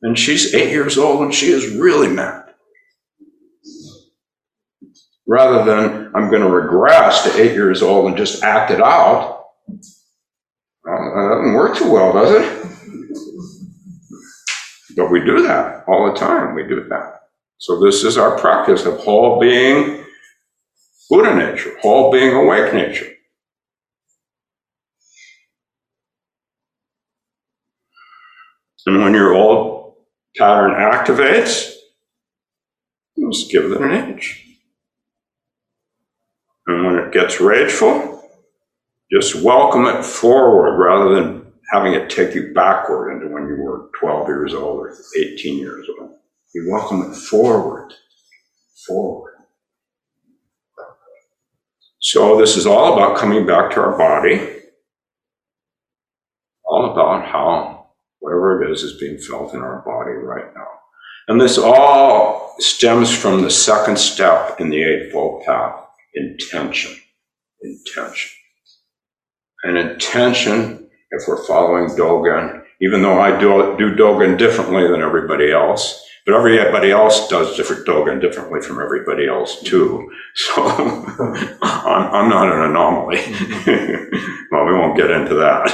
[0.02, 2.54] And she's eight years old and she is really mad.
[5.26, 9.46] Rather than I'm going to regress to eight years old and just act it out.
[10.84, 12.71] That doesn't work too well, does it?
[15.02, 16.54] But we do that all the time.
[16.54, 17.22] We do that.
[17.58, 20.06] So this is our practice of all being
[21.10, 23.12] Buddha nature, all being awake nature.
[28.86, 29.96] And when your old
[30.38, 31.74] pattern activates,
[33.18, 34.46] just give it an inch.
[36.68, 38.30] And when it gets rageful,
[39.12, 41.41] just welcome it forward rather than
[41.72, 45.88] having it take you backward into when you were 12 years old or 18 years
[46.00, 46.18] old.
[46.54, 47.94] You welcome it forward,
[48.86, 49.36] forward.
[52.00, 54.64] So this is all about coming back to our body,
[56.66, 57.88] all about how
[58.20, 60.68] whatever it is is being felt in our body right now.
[61.28, 66.96] And this all stems from the second step in the Eightfold Path intention.
[67.62, 68.32] Intention.
[69.64, 70.81] And intention,
[71.12, 76.36] if we're following Dogen, even though I do, do Dogen differently than everybody else, but
[76.36, 80.12] everybody else does different Dogen differently from everybody else too.
[80.36, 80.64] So
[81.62, 83.18] I'm, I'm not an anomaly.
[84.52, 85.68] well, we won't get into that.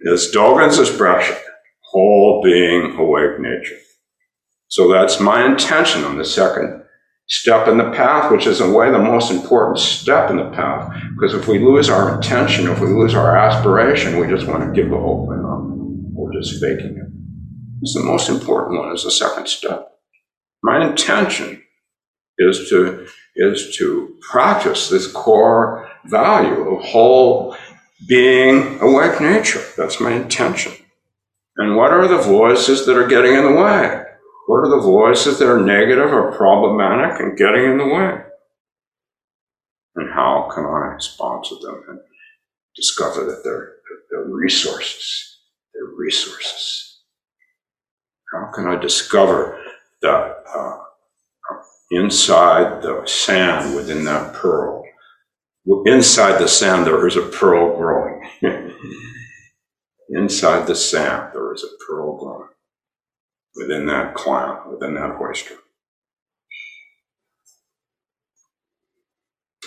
[0.02, 1.36] it's Dogen's expression,
[1.80, 3.78] whole being, awake nature.
[4.68, 6.82] So that's my intention on the second
[7.28, 10.50] step in the path, which is in a way the most important step in the
[10.50, 10.92] path.
[11.14, 14.80] Because if we lose our intention, if we lose our aspiration, we just want to
[14.80, 15.50] give the whole thing up.
[15.50, 17.12] Um, we're just faking it.
[17.82, 19.92] It's the most important one, is the second step.
[20.62, 21.62] My intention
[22.38, 27.54] is to is to practice this core value of whole
[28.08, 29.62] being awake nature.
[29.76, 30.72] That's my intention.
[31.58, 34.05] And what are the voices that are getting in the way?
[34.46, 38.22] What are the voices that are negative or problematic and getting in the way?
[39.96, 40.96] And how can I
[41.44, 41.98] to them and
[42.76, 43.74] discover that they're,
[44.10, 45.40] they're resources?
[45.74, 47.00] They're resources.
[48.32, 49.60] How can I discover
[50.02, 50.78] that uh,
[51.90, 54.84] inside the sand within that pearl,
[55.86, 58.28] inside the sand there is a pearl growing.
[60.10, 62.48] inside the sand there is a pearl growing
[63.56, 65.54] within that clam, within that oyster.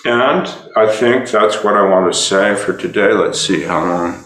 [0.05, 0.47] And
[0.77, 3.11] I think that's what I want to say for today.
[3.13, 4.23] Let's see how long.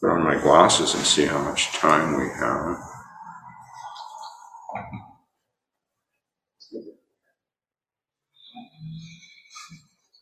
[0.00, 2.78] Put on my glasses and see how much time we have.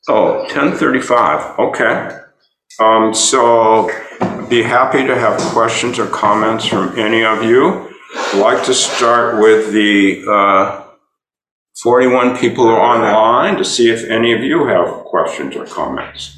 [0.09, 2.19] Oh, 10:35, okay.
[2.81, 3.91] Um, so
[4.49, 7.90] be happy to have questions or comments from any of you.
[8.15, 10.85] I'd like to start with the uh,
[11.83, 16.37] 41 people who are online to see if any of you have questions or comments.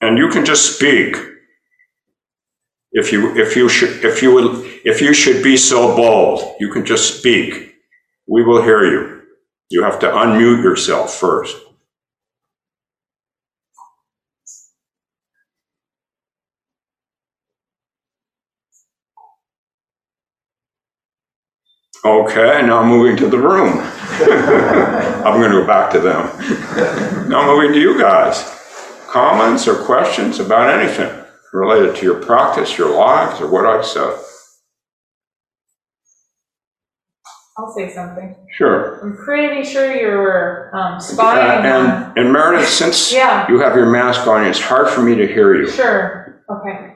[0.00, 1.16] And you can just speak.
[2.92, 6.70] If you, if you should, if you would, if you should be so bold, you
[6.70, 7.74] can just speak.
[8.28, 9.22] We will hear you.
[9.70, 11.56] You have to unmute yourself first.
[22.04, 23.78] Okay, now I'm moving to the room.
[25.24, 27.28] I'm going to go back to them.
[27.30, 28.50] Now moving to you guys.
[29.08, 34.18] Comments or questions about anything related to your practice, your lives, or what I've said?
[37.56, 38.34] I'll say something.
[38.52, 39.00] Sure.
[39.02, 41.66] I'm pretty sure you were um, spying on.
[41.66, 43.48] And, and Meredith, since Yeah.
[43.48, 45.70] you have your mask on, it's hard for me to hear you.
[45.70, 46.93] Sure, okay.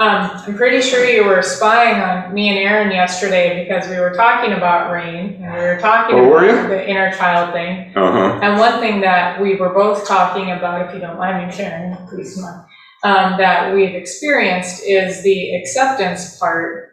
[0.00, 4.14] Um, I'm pretty sure you were spying on me and Aaron yesterday because we were
[4.14, 7.94] talking about rain and we were talking Oh, were about the inner child thing.
[7.94, 8.40] Uh-huh.
[8.42, 11.94] And one thing that we were both talking about, if you don't mind me sharing,
[12.08, 16.92] please um, that we've experienced is the acceptance part.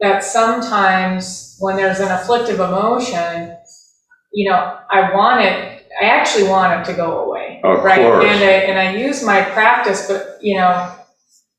[0.00, 3.56] That sometimes when there's an afflictive emotion,
[4.34, 7.62] you know, I want it, I actually want it to go away.
[7.64, 8.02] Of right?
[8.02, 8.26] course.
[8.26, 10.94] And I, and I use my practice, but, you know,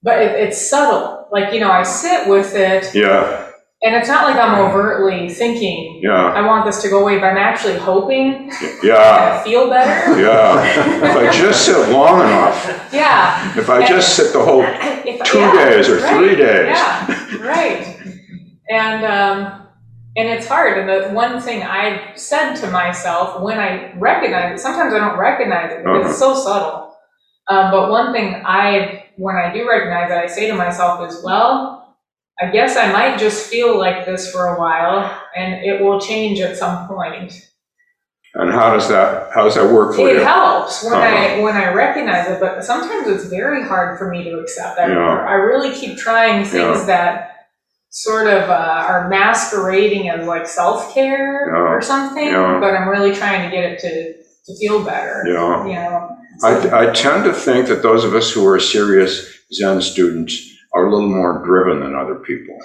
[0.07, 1.27] but it, it's subtle.
[1.31, 3.51] Like, you know, I sit with it Yeah,
[3.83, 7.25] and it's not like I'm overtly thinking, yeah, I want this to go away, but
[7.27, 8.49] I'm actually hoping
[8.81, 10.19] yeah, I feel better.
[10.19, 11.03] yeah.
[11.09, 13.59] If I just sit long enough, Yeah.
[13.59, 14.61] if I just sit the whole
[15.11, 16.67] If- two yeah, days or right, three days.
[16.77, 17.97] Yeah, right.
[18.69, 19.67] And, um,
[20.15, 20.77] and it's hard.
[20.79, 25.19] And the one thing I've said to myself when I recognize it, sometimes I don't
[25.19, 26.95] recognize it because it's so subtle.
[27.49, 31.21] Um, but one thing I, when I do recognize it, I say to myself as
[31.23, 31.95] well,
[32.39, 36.39] I guess I might just feel like this for a while and it will change
[36.39, 37.33] at some point.
[38.35, 40.19] And how does that, how does that work for It you?
[40.21, 41.41] It helps when I Uh-huh.
[41.41, 44.89] when I recognize it, but sometimes it's very hard for me to accept that.
[44.89, 45.25] Yeah.
[45.27, 46.85] I really keep trying things Yeah.
[46.85, 47.31] that
[47.89, 53.49] sort of uh, are masquerading as like self-care Yeah, or something, but I'm really trying
[53.49, 54.13] to get it to,
[54.45, 55.65] to feel better, Yeah.
[55.65, 56.16] you know?
[56.43, 60.87] I, I tend to think that those of us who are serious Zen students are
[60.87, 62.57] a little more driven than other people.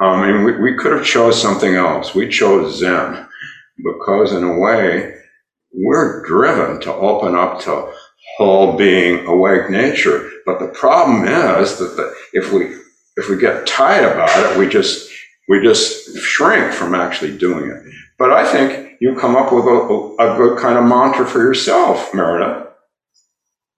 [0.00, 2.14] Um, I mean, we, we could have chose something else.
[2.14, 3.26] We chose Zen
[3.76, 5.14] because in a way,
[5.72, 7.92] we're driven to open up to
[8.36, 10.30] whole being, awake nature.
[10.44, 12.76] But the problem is that the, if we,
[13.16, 15.10] if we get tight about it, we just,
[15.48, 17.82] we just shrink from actually doing it.
[18.18, 22.12] But I think you come up with a, a good kind of mantra for yourself,
[22.14, 22.68] Meredith.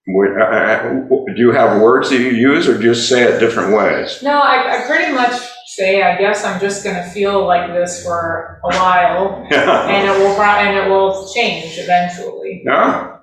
[0.09, 3.75] Would- uh, uh, Do you have words that you use or just say it different
[3.75, 4.21] ways?
[4.23, 5.33] No, I, I pretty much
[5.67, 9.87] say, I guess I'm just gonna feel like this for a while, Yeah.
[9.89, 12.61] and it will, and it will change eventually.
[12.65, 13.15] Yeah?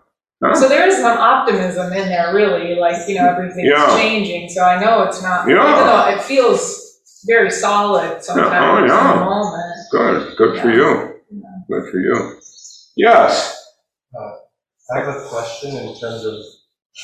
[0.56, 3.96] So there is some optimism in there, really, like, you know, everything's Yeah.
[3.96, 5.54] changing, so I know it's not, Yeah.
[5.72, 9.63] even though it feels very solid sometimes in the moment.
[9.90, 11.20] Good, good for you.
[11.68, 12.40] Good for you.
[12.96, 13.72] Yes,
[14.16, 14.36] uh,
[14.94, 16.36] I have a question in terms of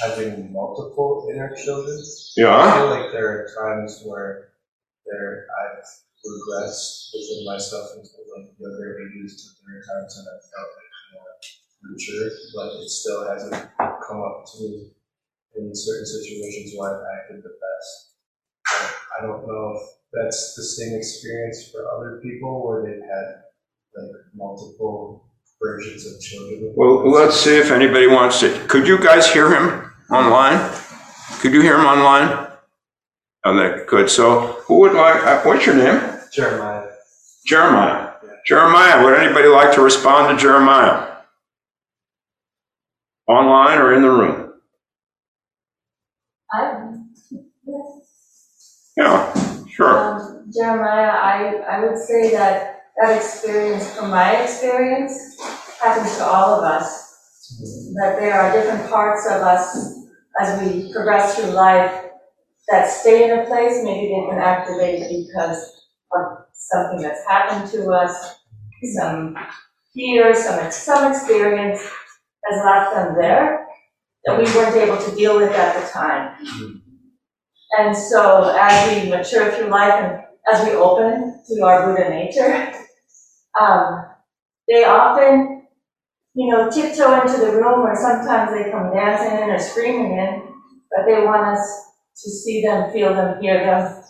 [0.01, 1.99] having multiple inner children.
[2.37, 2.49] Yeah.
[2.49, 4.53] I yeah, feel like there are times where
[5.07, 5.85] there I've
[6.25, 10.93] regressed within myself into like younger ages, but there are times when I felt like
[11.15, 11.35] more
[11.91, 14.93] mature, but it still hasn't come up to me
[15.57, 18.15] in certain situations where I've acted the best.
[18.71, 23.43] But I don't know if that's the same experience for other people where they've had
[23.97, 25.25] like multiple
[25.63, 26.73] versions of children.
[26.77, 30.59] well, let's see if anybody wants to, could you guys hear him online?
[31.41, 32.49] Could you hear him online?
[33.45, 36.19] Oh, that, good, so who would like, uh, what's your name?
[36.33, 36.89] Jeremiah.
[37.47, 38.13] Jeremiah.
[38.47, 41.09] Jeremiah, would anybody like to respond to Jeremiah?
[43.29, 44.53] Online or in the room?
[46.53, 46.95] I,
[48.97, 49.50] Yeah,
[49.81, 49.99] sure.
[49.99, 55.41] um, Jeremiah, I, I would say that that experience, from my experience,
[55.81, 57.09] happens to all of us.
[57.95, 60.01] That there are different parts of us
[60.41, 62.11] as we progress through life
[62.69, 67.91] that stay in a place, maybe they've been activated because of something that's happened to
[67.91, 68.37] us,
[68.97, 69.37] some
[69.95, 71.81] fear, some, some experience
[72.45, 73.67] has left them there
[74.25, 76.80] that we weren't able to deal with at the time.
[77.79, 82.73] And so as we mature through life and as we open to our Buddha nature,
[83.61, 84.07] um,
[84.69, 85.67] they often,
[86.35, 90.43] you know, tiptoe into the room or sometimes they come dancing in or screaming in,
[90.91, 91.61] but they want us
[92.23, 94.03] to see them, feel them, hear them,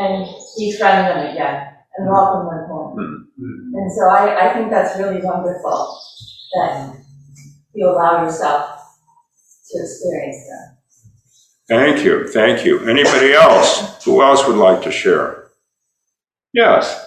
[0.00, 0.26] and
[0.58, 3.28] befriend them again and welcome them home.
[3.74, 5.98] And so I, I think that's really wonderful
[6.54, 6.96] that
[7.74, 8.80] you allow yourself
[9.70, 10.79] to experience that.
[11.70, 12.86] Thank you, thank you.
[12.88, 14.04] Anybody else?
[14.04, 15.50] Who else would like to share?
[16.52, 17.06] Yes,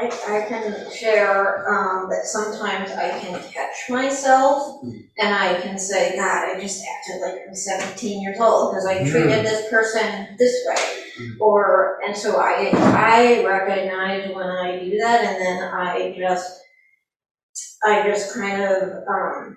[0.00, 6.14] I, I can share, um, that sometimes I can catch myself and I can say,
[6.16, 10.54] God, I just acted like I'm seventeen years old because I treated this person this
[10.66, 11.36] way.
[11.40, 16.60] Or, and so I, I recognize when I do that and then I just,
[17.82, 19.56] I just kind of, um,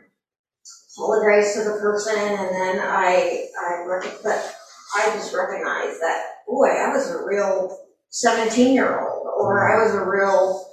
[0.99, 4.55] apologize to the person and then I, I rec- but
[4.95, 7.77] I just recognize that, boy, I was a real
[8.09, 10.65] seventeen-year-old, or I was a real,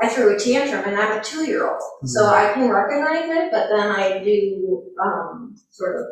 [0.00, 1.82] I threw a tantrum and I'm a two-year-old.
[2.06, 6.06] So I can recognize it, but then I do, um, sort of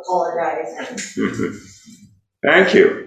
[0.00, 1.56] apologize and Mhm.
[2.42, 3.06] Thank you.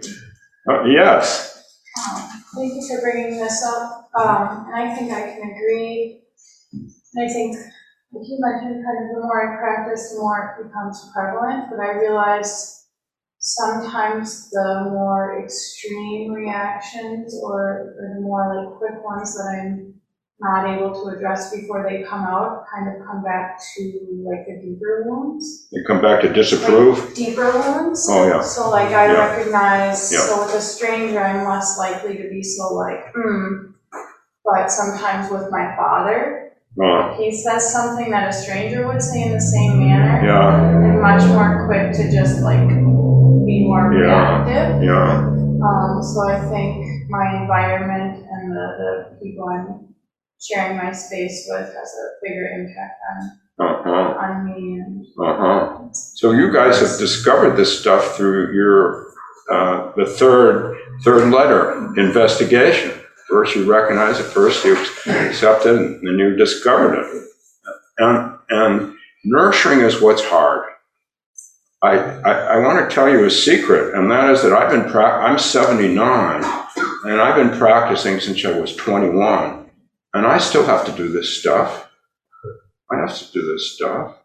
[0.70, 1.50] Uh, Yes,
[1.98, 6.22] Um, Thank you for bringing this up, um, and I think I can agree.
[6.74, 7.58] And I think,
[8.14, 11.80] like you mentioned, kind of the more I practice, the more it becomes prevalent, but
[11.80, 12.86] I realize
[13.40, 19.94] sometimes the more extreme reactions or, or the more like quick ones that I'm
[20.40, 24.60] not able to address before they come out, kind of come back to like the
[24.62, 27.14] deeper wounds you come back to disapprove?
[27.16, 28.08] deeper wounds.
[28.10, 28.42] Oh, yeah.
[28.42, 29.36] So like I Yeah.
[29.38, 30.20] recognize, Yeah.
[30.20, 33.72] so with a stranger, I'm less likely to be so like, hmm.
[34.44, 36.41] But sometimes with my father,
[36.80, 41.02] Uh, he says something that a stranger would say in the same manner, Yeah, I'm
[41.02, 44.46] much more quick to just like be more Yeah.
[44.46, 44.84] reactive.
[44.84, 49.94] yeah, Um, so I think my environment and the, the people I'm
[50.40, 55.90] sharing my space with has a bigger impact on, uh-huh, on me and uh-huh.
[55.92, 59.12] So you guys have discovered this stuff through your,
[59.52, 63.01] uh, the third, third letter, investigation.
[63.32, 64.74] First you recognize it, first you
[65.08, 67.28] accept it, and then you discover it.
[68.00, 70.66] And, and nurturing is what's hard.
[71.84, 74.92] I, I, I want to tell you a secret, and that is that I've been,
[74.92, 76.44] prac- I'm 79,
[77.06, 79.72] And I've been practicing since I was 21,
[80.14, 81.90] and I still have to do this stuff.
[82.92, 84.18] I have to do this stuff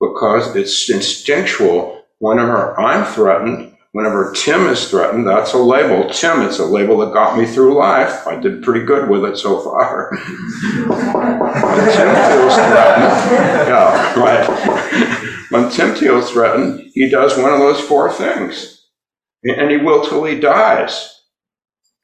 [0.00, 2.04] because it's instinctual.
[2.20, 6.10] Whenever I'm threatened, whenever Tim is threatened, that's a label.
[6.10, 8.26] Tim, it's a label that got me through life.
[8.26, 10.10] I did pretty good with it so far.
[10.10, 10.20] when
[11.96, 13.08] Tim feels threatened,
[13.66, 15.50] yeah, right.
[15.50, 18.86] when Tim feels threatened, he does one of those four things,
[19.44, 21.18] and he will till he dies.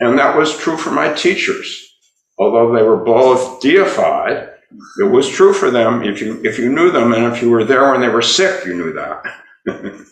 [0.00, 1.90] And that was true for my teachers.
[2.38, 4.48] Although they were both deified,
[4.98, 7.64] it was true for them if you if you knew them and if you were
[7.64, 9.22] there when they were sick, you knew that.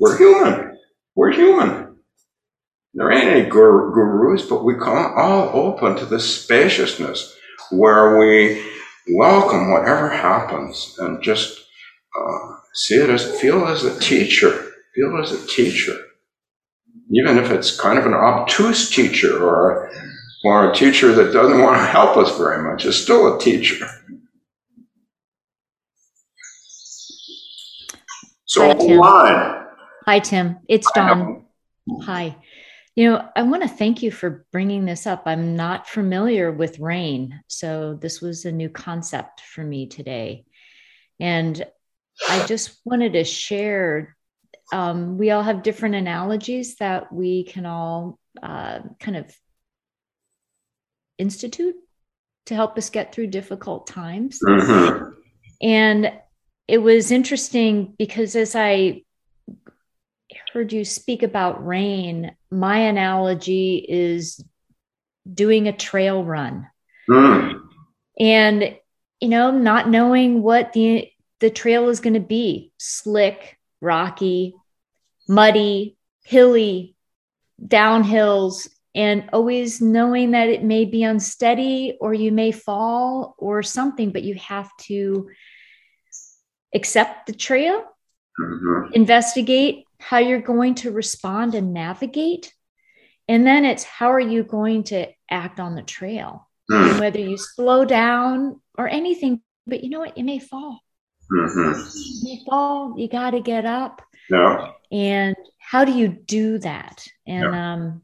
[0.00, 0.78] we're human.
[1.16, 1.96] We're human.
[2.94, 7.36] There ain't any gur- gurus, but we come all open to the spaciousness
[7.70, 8.64] where we
[9.14, 11.60] welcome whatever happens and just
[12.18, 15.96] uh, see it as feel as a teacher, feel as a teacher,
[17.12, 19.90] even if it's kind of an obtuse teacher or
[20.44, 23.86] or a teacher that doesn't want to help us very much is still a teacher.
[28.46, 29.00] So Hi, Tim.
[29.00, 29.67] line.
[30.08, 30.60] Hi, Tim.
[30.70, 31.44] It's Dawn.
[32.04, 32.34] Hi.
[32.96, 35.24] You know, I want to thank you for bringing this up.
[35.26, 40.46] I'm not familiar with rain, so this was a new concept for me today.
[41.20, 41.62] And
[42.26, 44.16] I just wanted to share.
[44.72, 49.36] Um, we all have different analogies that we can all uh, kind of
[51.18, 51.76] institute
[52.46, 54.38] to help us get through difficult times.
[54.42, 55.12] Mhm.
[55.60, 56.12] And
[56.66, 59.02] it was interesting because as I
[60.52, 64.42] heard you speak about rain, my analogy is
[65.32, 66.66] doing a trail run
[67.08, 67.60] Mm.
[68.18, 68.76] and
[69.20, 71.08] you know not knowing what the
[71.40, 74.54] the trail is going to be slick rocky
[75.28, 76.94] muddy hilly
[77.62, 84.10] downhills and always knowing that it may be unsteady or you may fall or something
[84.10, 85.28] but you have to
[86.74, 87.84] accept the trail
[88.38, 88.92] Mhm.
[88.92, 92.52] investigate how you're going to respond and navigate.
[93.28, 96.44] And then it's how are you going to act on the trail?
[96.70, 96.90] Mm.
[96.90, 100.16] and whether you slow down or anything but you know what?
[100.18, 100.80] You may fall.
[101.30, 101.94] Mhm.
[101.94, 102.94] you may fall.
[102.98, 104.02] You got to get up.
[104.30, 104.72] Yeah.
[104.92, 107.06] and how do you do that?
[107.26, 108.02] And um,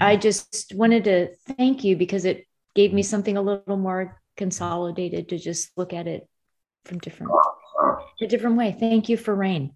[0.00, 5.30] i just wanted to thank you because it gave me something a little more consolidated
[5.30, 6.28] to just look at it
[6.84, 7.32] from different
[8.22, 8.76] a different way.
[8.78, 9.74] Thank you for rain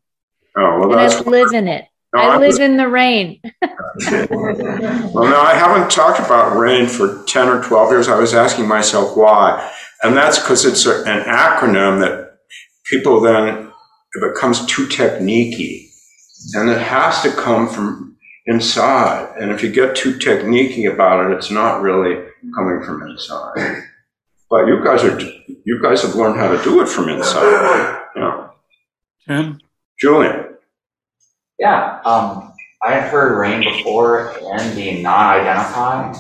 [0.59, 1.85] Oh, well, and i live in it
[2.15, 3.41] No, i I live was- in the rain
[4.01, 8.09] Well, no, I haven't talked about RAIN for 10 or 12 years.
[8.09, 9.73] I was asking myself why.
[10.03, 12.39] And that's because it's a, an acronym that
[12.91, 13.49] people then,
[14.15, 15.89] it becomes too techniquey.
[16.55, 19.35] And it has to come from inside.
[19.41, 22.23] And if you get too techniquey about it, it's not really
[22.55, 23.83] coming from inside.
[24.51, 25.19] But you guys are,
[25.65, 28.01] you guys have learned how to do it from inside.
[28.15, 28.51] You know,
[29.27, 29.61] Tim?
[29.99, 30.46] Julian.
[31.59, 32.53] Yeah, um,
[32.83, 36.17] I had heard rain before and being non-identified.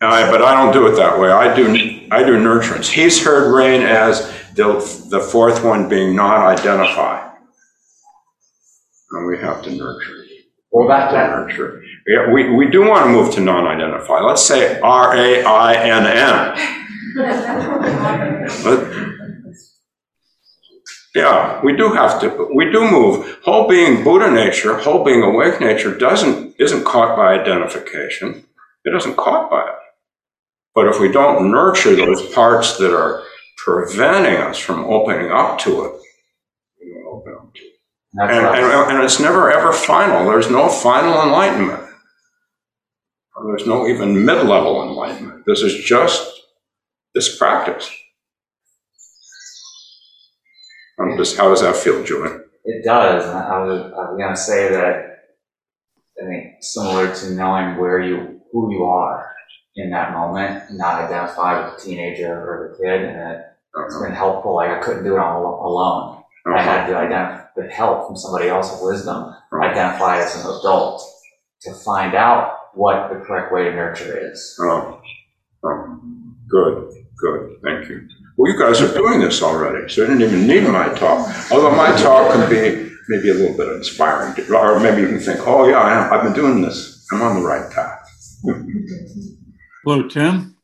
[0.00, 1.30] Uh, but I don't do it that way.
[1.30, 1.68] I do
[2.10, 2.88] I do nurturance.
[2.90, 4.74] He's heard rain as the
[5.10, 7.32] the fourth one being not identified,
[9.12, 10.24] and we have to nurture.
[10.70, 11.82] Well, that, To that, nurture.
[12.06, 14.22] Yeah, we, we do want to move to non-identified.
[14.24, 16.54] Let's say R A I N N.
[21.16, 22.50] Yeah, we do have to.
[22.54, 23.38] We do move.
[23.42, 28.44] Whole being Buddha nature, whole being awake nature doesn't isn't caught by identification.
[28.84, 29.74] It isn't caught by it.
[30.74, 33.22] But if we don't nurture those parts that are
[33.56, 35.92] preventing us from opening up to it,
[36.80, 37.72] we won't open up to it.
[38.12, 40.26] And, and, and it's never ever final.
[40.26, 41.82] There's no final enlightenment.
[43.46, 45.44] There's no even mid-level enlightenment.
[45.46, 46.42] This is just
[47.14, 47.90] this practice.
[50.98, 52.42] Um, just, how does that feel, Julian?
[52.68, 55.18] it does, and I was, I was gonna say that,
[56.20, 59.32] I think similar to knowing where you, who you are
[59.76, 63.44] in that moment, not identify with the teenager or the kid, and it-
[63.86, 64.06] it's Uh-huh.
[64.06, 66.22] been helpful, like I couldn't do it all alone.
[66.46, 69.70] I had to identify, with help from somebody else with wisdom, Right.
[69.70, 71.02] identify as an adult
[71.62, 74.58] to find out what the correct way to nurture is.
[74.62, 74.98] Oh,
[75.62, 76.00] oh,
[76.48, 76.90] good,
[77.20, 78.08] good, thank you.
[78.36, 81.50] Well, you guys are doing this already, so you didn't even need my talk.
[81.50, 85.40] Although my talk can be maybe a little bit inspiring, or maybe you can think,
[85.46, 87.06] oh yeah, I am, I've been doing this.
[87.12, 88.02] I'm on the right path.
[89.84, 90.56] Hello, Tim.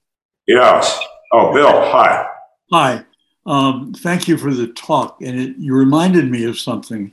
[0.46, 1.00] Yes.
[1.32, 2.26] Oh, Bill, hi.
[2.72, 3.04] Hi.
[3.46, 5.16] Um, thank you for the talk.
[5.22, 7.12] And it, you reminded me of something.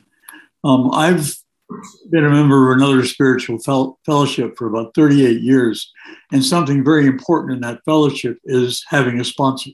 [0.64, 1.36] Um, I've
[2.10, 5.91] been a member of another spiritual fel- fellowship for about 38 years.
[6.32, 9.72] And something very important in that fellowship is having a sponsor.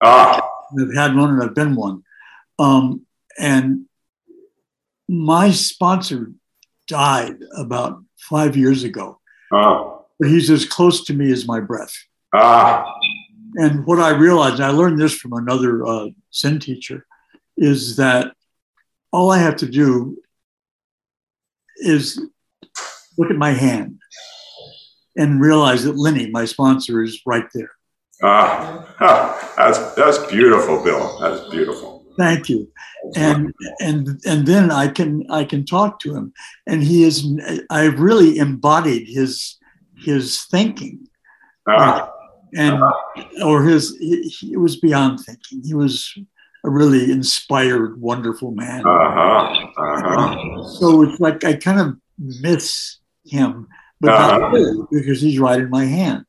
[0.00, 0.40] Ah,
[0.80, 2.02] I've had one and I've been one.
[2.58, 3.06] Um,
[3.38, 3.86] and
[5.08, 6.32] my sponsor
[6.86, 9.20] died about five years ago.
[9.52, 11.94] ah, he's as close to me as my breath.
[12.34, 12.84] ah,
[13.56, 17.06] And what I realized, I learned this from another uh, Zen teacher,
[17.56, 18.32] is that
[19.12, 20.18] all I have to do
[21.76, 22.20] is
[23.16, 23.98] look at my hand
[25.16, 27.70] and realize that Lenny, my sponsor, is right there.
[28.22, 28.84] Ah.
[29.56, 31.18] That's, that's beautiful, Bill.
[31.20, 32.04] That's beautiful.
[32.18, 32.68] Thank you.
[33.14, 36.32] And and and then I can I can talk to him,
[36.66, 37.24] and he is.
[37.70, 39.56] I've really embodied his
[39.96, 41.06] his thinking,
[41.68, 42.10] Ah,
[42.56, 42.82] and
[43.44, 43.96] or his.
[44.00, 45.62] He, he was beyond thinking.
[45.64, 46.12] He was
[46.64, 48.84] a really inspired, wonderful man.
[48.84, 50.64] uh-huh, uh-huh.
[50.80, 53.68] So it's like I kind of miss him,
[54.00, 54.38] but Uh-huh.
[54.38, 56.26] not really, because he's right in my hand.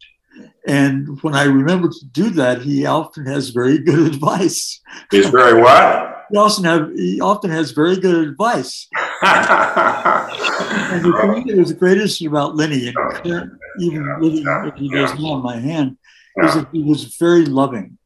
[0.69, 4.79] And when I remember to do that, he often has very good advice.
[5.11, 6.27] He's very what?
[6.31, 8.87] He also have he often has very good advice.
[9.21, 15.13] And the thing that was the greatest about Lenny, and even living what he does
[15.19, 15.97] now in my hand,
[16.43, 17.97] is that he was very loving,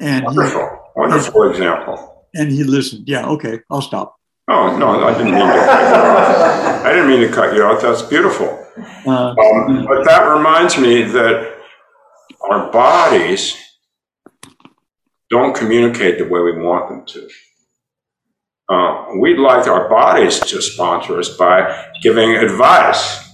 [0.00, 2.26] and he Wonderful, wonderful example.
[2.34, 3.08] and he listened.
[3.08, 4.16] Yeah, okay, I'll stop.
[4.48, 5.60] Oh, no, I didn't mean to.
[6.86, 7.80] I didn't mean to cut you off.
[7.82, 8.48] That's beautiful.
[9.06, 11.53] Uh, Um, but that reminds me that
[12.50, 13.56] our bodies
[15.30, 17.28] don't communicate the way we want them to.
[18.68, 23.28] Uh, we'd like our bodies to sponsor us by giving advice,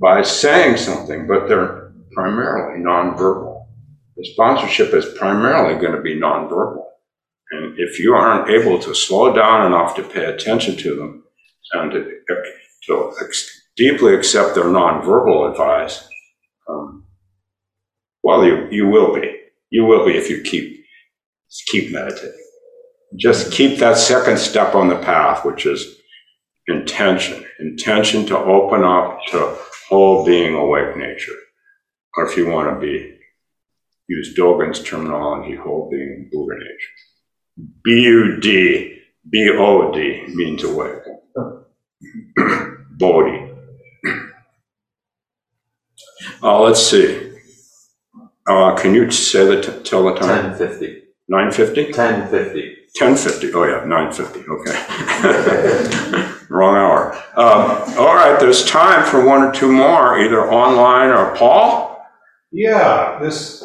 [0.00, 3.66] by saying something, but they're primarily nonverbal.
[4.16, 6.84] The sponsorship is primarily going to be nonverbal.
[7.50, 11.24] And if you aren't able to slow down enough to pay attention to them
[11.72, 12.20] and to,
[12.84, 16.08] to ex- deeply accept their nonverbal advice,
[16.68, 16.97] um,
[18.28, 19.34] well, you, you will be.
[19.70, 20.84] You will be if you keep
[21.68, 22.44] keep meditating.
[23.16, 25.96] Just keep that second step on the path, which is
[26.66, 27.42] intention.
[27.58, 29.56] Intention to open up to
[29.88, 31.32] whole being awake nature.
[32.18, 33.16] Or if you want to be,
[34.08, 37.70] use Dogen's terminology, whole being Buddha nature.
[37.82, 38.98] B-U-D,
[39.30, 41.00] B-O-D means awake.
[42.98, 43.54] Bodhi.
[46.42, 47.27] Uh, let's see.
[48.48, 50.50] Uh, can you say the, t- tell the time?
[50.50, 51.02] 1050.
[51.30, 51.96] 9:50?
[51.96, 52.74] 1050.
[52.98, 54.72] 10:50, oh yeah, nine fifty, okay.
[56.48, 57.14] Wrong hour.
[57.36, 62.02] Um, all right, there's time for one or two more, either online or Paul?
[62.50, 63.62] Yeah, this,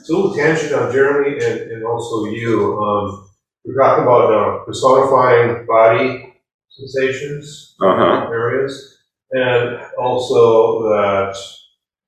[0.00, 2.78] it's a little tangent on Jeremy and, and also you.
[2.78, 3.30] Um,
[3.64, 6.34] we're talking about uh, personifying body
[6.68, 8.98] sensations, Uh-huh, areas,
[9.32, 11.34] and also that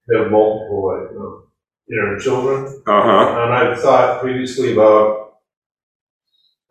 [0.09, 1.43] you have multiple, like, you know,
[1.89, 2.67] inner children.
[2.87, 5.35] uh-huh, And I've thought previously about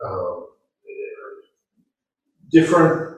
[0.06, 0.48] um,
[2.52, 3.18] different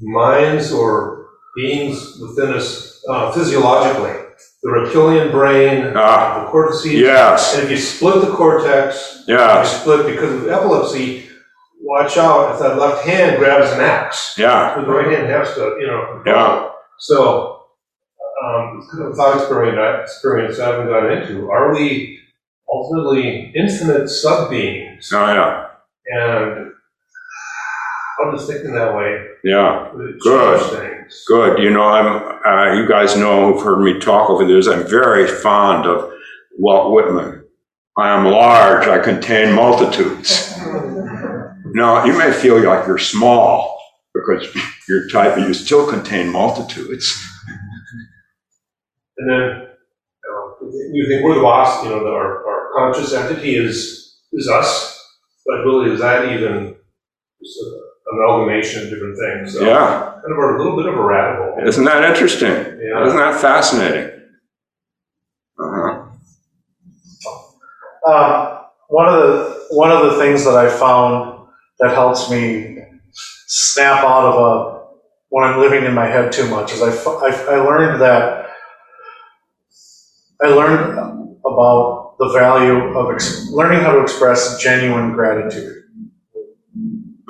[0.00, 4.12] minds or beings within us uh, physiologically.
[4.62, 6.92] The reptilian brain, Ah, the cortices.
[6.94, 11.28] yes, And if you split the cortex, you split because of epilepsy,
[11.80, 14.34] watch out if that left hand grabs an axe.
[14.36, 16.22] yeah, The right hand has to, you know.
[16.26, 16.70] Yeah.
[16.98, 17.65] So,
[19.14, 21.50] thought experiment, experience I haven't gone into.
[21.50, 22.20] Are we
[22.72, 25.10] ultimately infinite sub-beings?
[25.12, 25.66] oh, yeah,
[26.06, 26.72] And
[28.22, 29.26] I'm just thinking that way.
[29.44, 29.92] yeah.
[30.20, 31.06] Good.
[31.28, 31.58] Good.
[31.62, 34.86] You know, I'm, uh, you guys know who've heard me talk over the years, I'm
[34.88, 36.12] very fond of
[36.58, 37.44] Walt Whitman.
[37.98, 40.52] I am large, I contain multitudes.
[41.66, 43.78] Now, you may feel like you're small
[44.14, 44.46] because
[44.88, 47.14] you're tight, but you still contain multitudes.
[49.18, 53.56] And then, uh, you think we're the boss, you know, that our, our conscious entity
[53.56, 55.02] is, is us,
[55.46, 56.74] but really is that even
[57.42, 57.80] just an
[58.12, 59.54] amalgamation of different things?
[59.54, 61.68] So Yeah, Kind of a little bit of a rabbit hole.
[61.68, 62.48] isn't that interesting?
[62.50, 63.06] Yeah.
[63.06, 64.10] Isn't that fascinating?
[65.58, 66.02] Uh-huh.
[68.06, 68.58] Um,
[68.88, 71.48] one of the one of the things that I found
[71.80, 72.78] that helps me
[73.48, 74.86] snap out of a
[75.30, 76.90] when I'm living in my head too much is I
[77.50, 78.45] I learned that
[80.42, 80.98] I learned
[81.44, 85.82] about the value of ex- learning how to express genuine gratitude,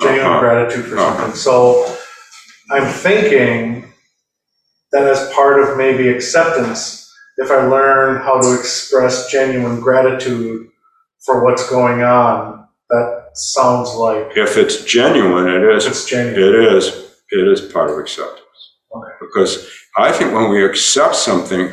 [0.01, 0.39] genuine Uh-huh.
[0.39, 1.15] gratitude for Uh-huh.
[1.17, 1.35] something.
[1.35, 1.95] So
[2.71, 3.91] I'm thinking
[4.91, 10.67] that as part of maybe acceptance, if I learn how to express genuine gratitude
[11.25, 15.85] for what's going on, that sounds like If it's genuine, it is.
[15.85, 16.41] it's genuine.
[16.41, 16.87] It is.
[17.31, 18.41] It is part of acceptance.
[18.95, 19.11] Okay.
[19.21, 21.69] Because I think when we accept something,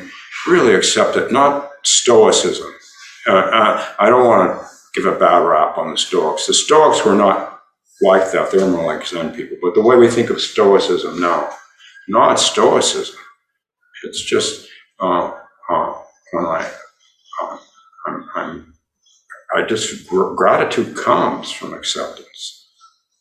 [0.46, 2.72] really accept it, not stoicism.
[3.26, 6.46] Uh, uh, I don't want to give a bad rap on the Stoics.
[6.46, 7.60] The Stoics were not
[8.02, 8.50] like that.
[8.50, 9.56] They were more like Zen people.
[9.62, 11.50] But the way we think of stoicism now,
[12.08, 13.16] not stoicism.
[14.04, 14.68] It's just
[15.00, 15.32] uh,
[15.70, 15.94] uh,
[16.32, 16.70] when I,
[17.42, 17.58] uh,
[18.06, 18.74] I'm, I'm,
[19.54, 22.68] I just gr- gratitude comes from acceptance.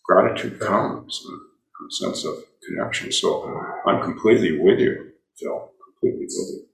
[0.06, 2.36] Gratitude comes from a sense of
[2.68, 3.12] connection.
[3.12, 5.72] So I'm completely with you, Phil.
[6.02, 6.66] Completely with you.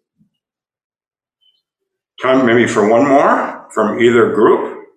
[2.22, 4.88] Time maybe for one more from either group.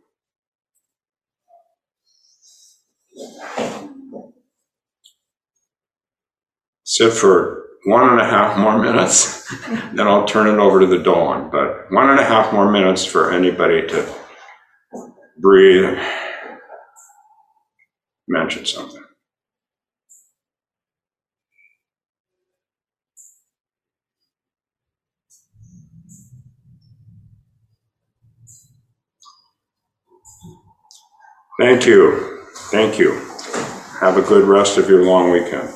[6.82, 9.48] Sit for one and a half more minutes,
[9.94, 11.48] then I'll turn it over to the dawn.
[11.50, 14.14] But one and a half more minutes for anybody to
[15.38, 15.98] breathe,
[18.26, 19.01] mention something.
[31.62, 32.40] Thank you.
[32.72, 33.12] Thank you.
[34.00, 35.72] Have a good rest of your long weekend.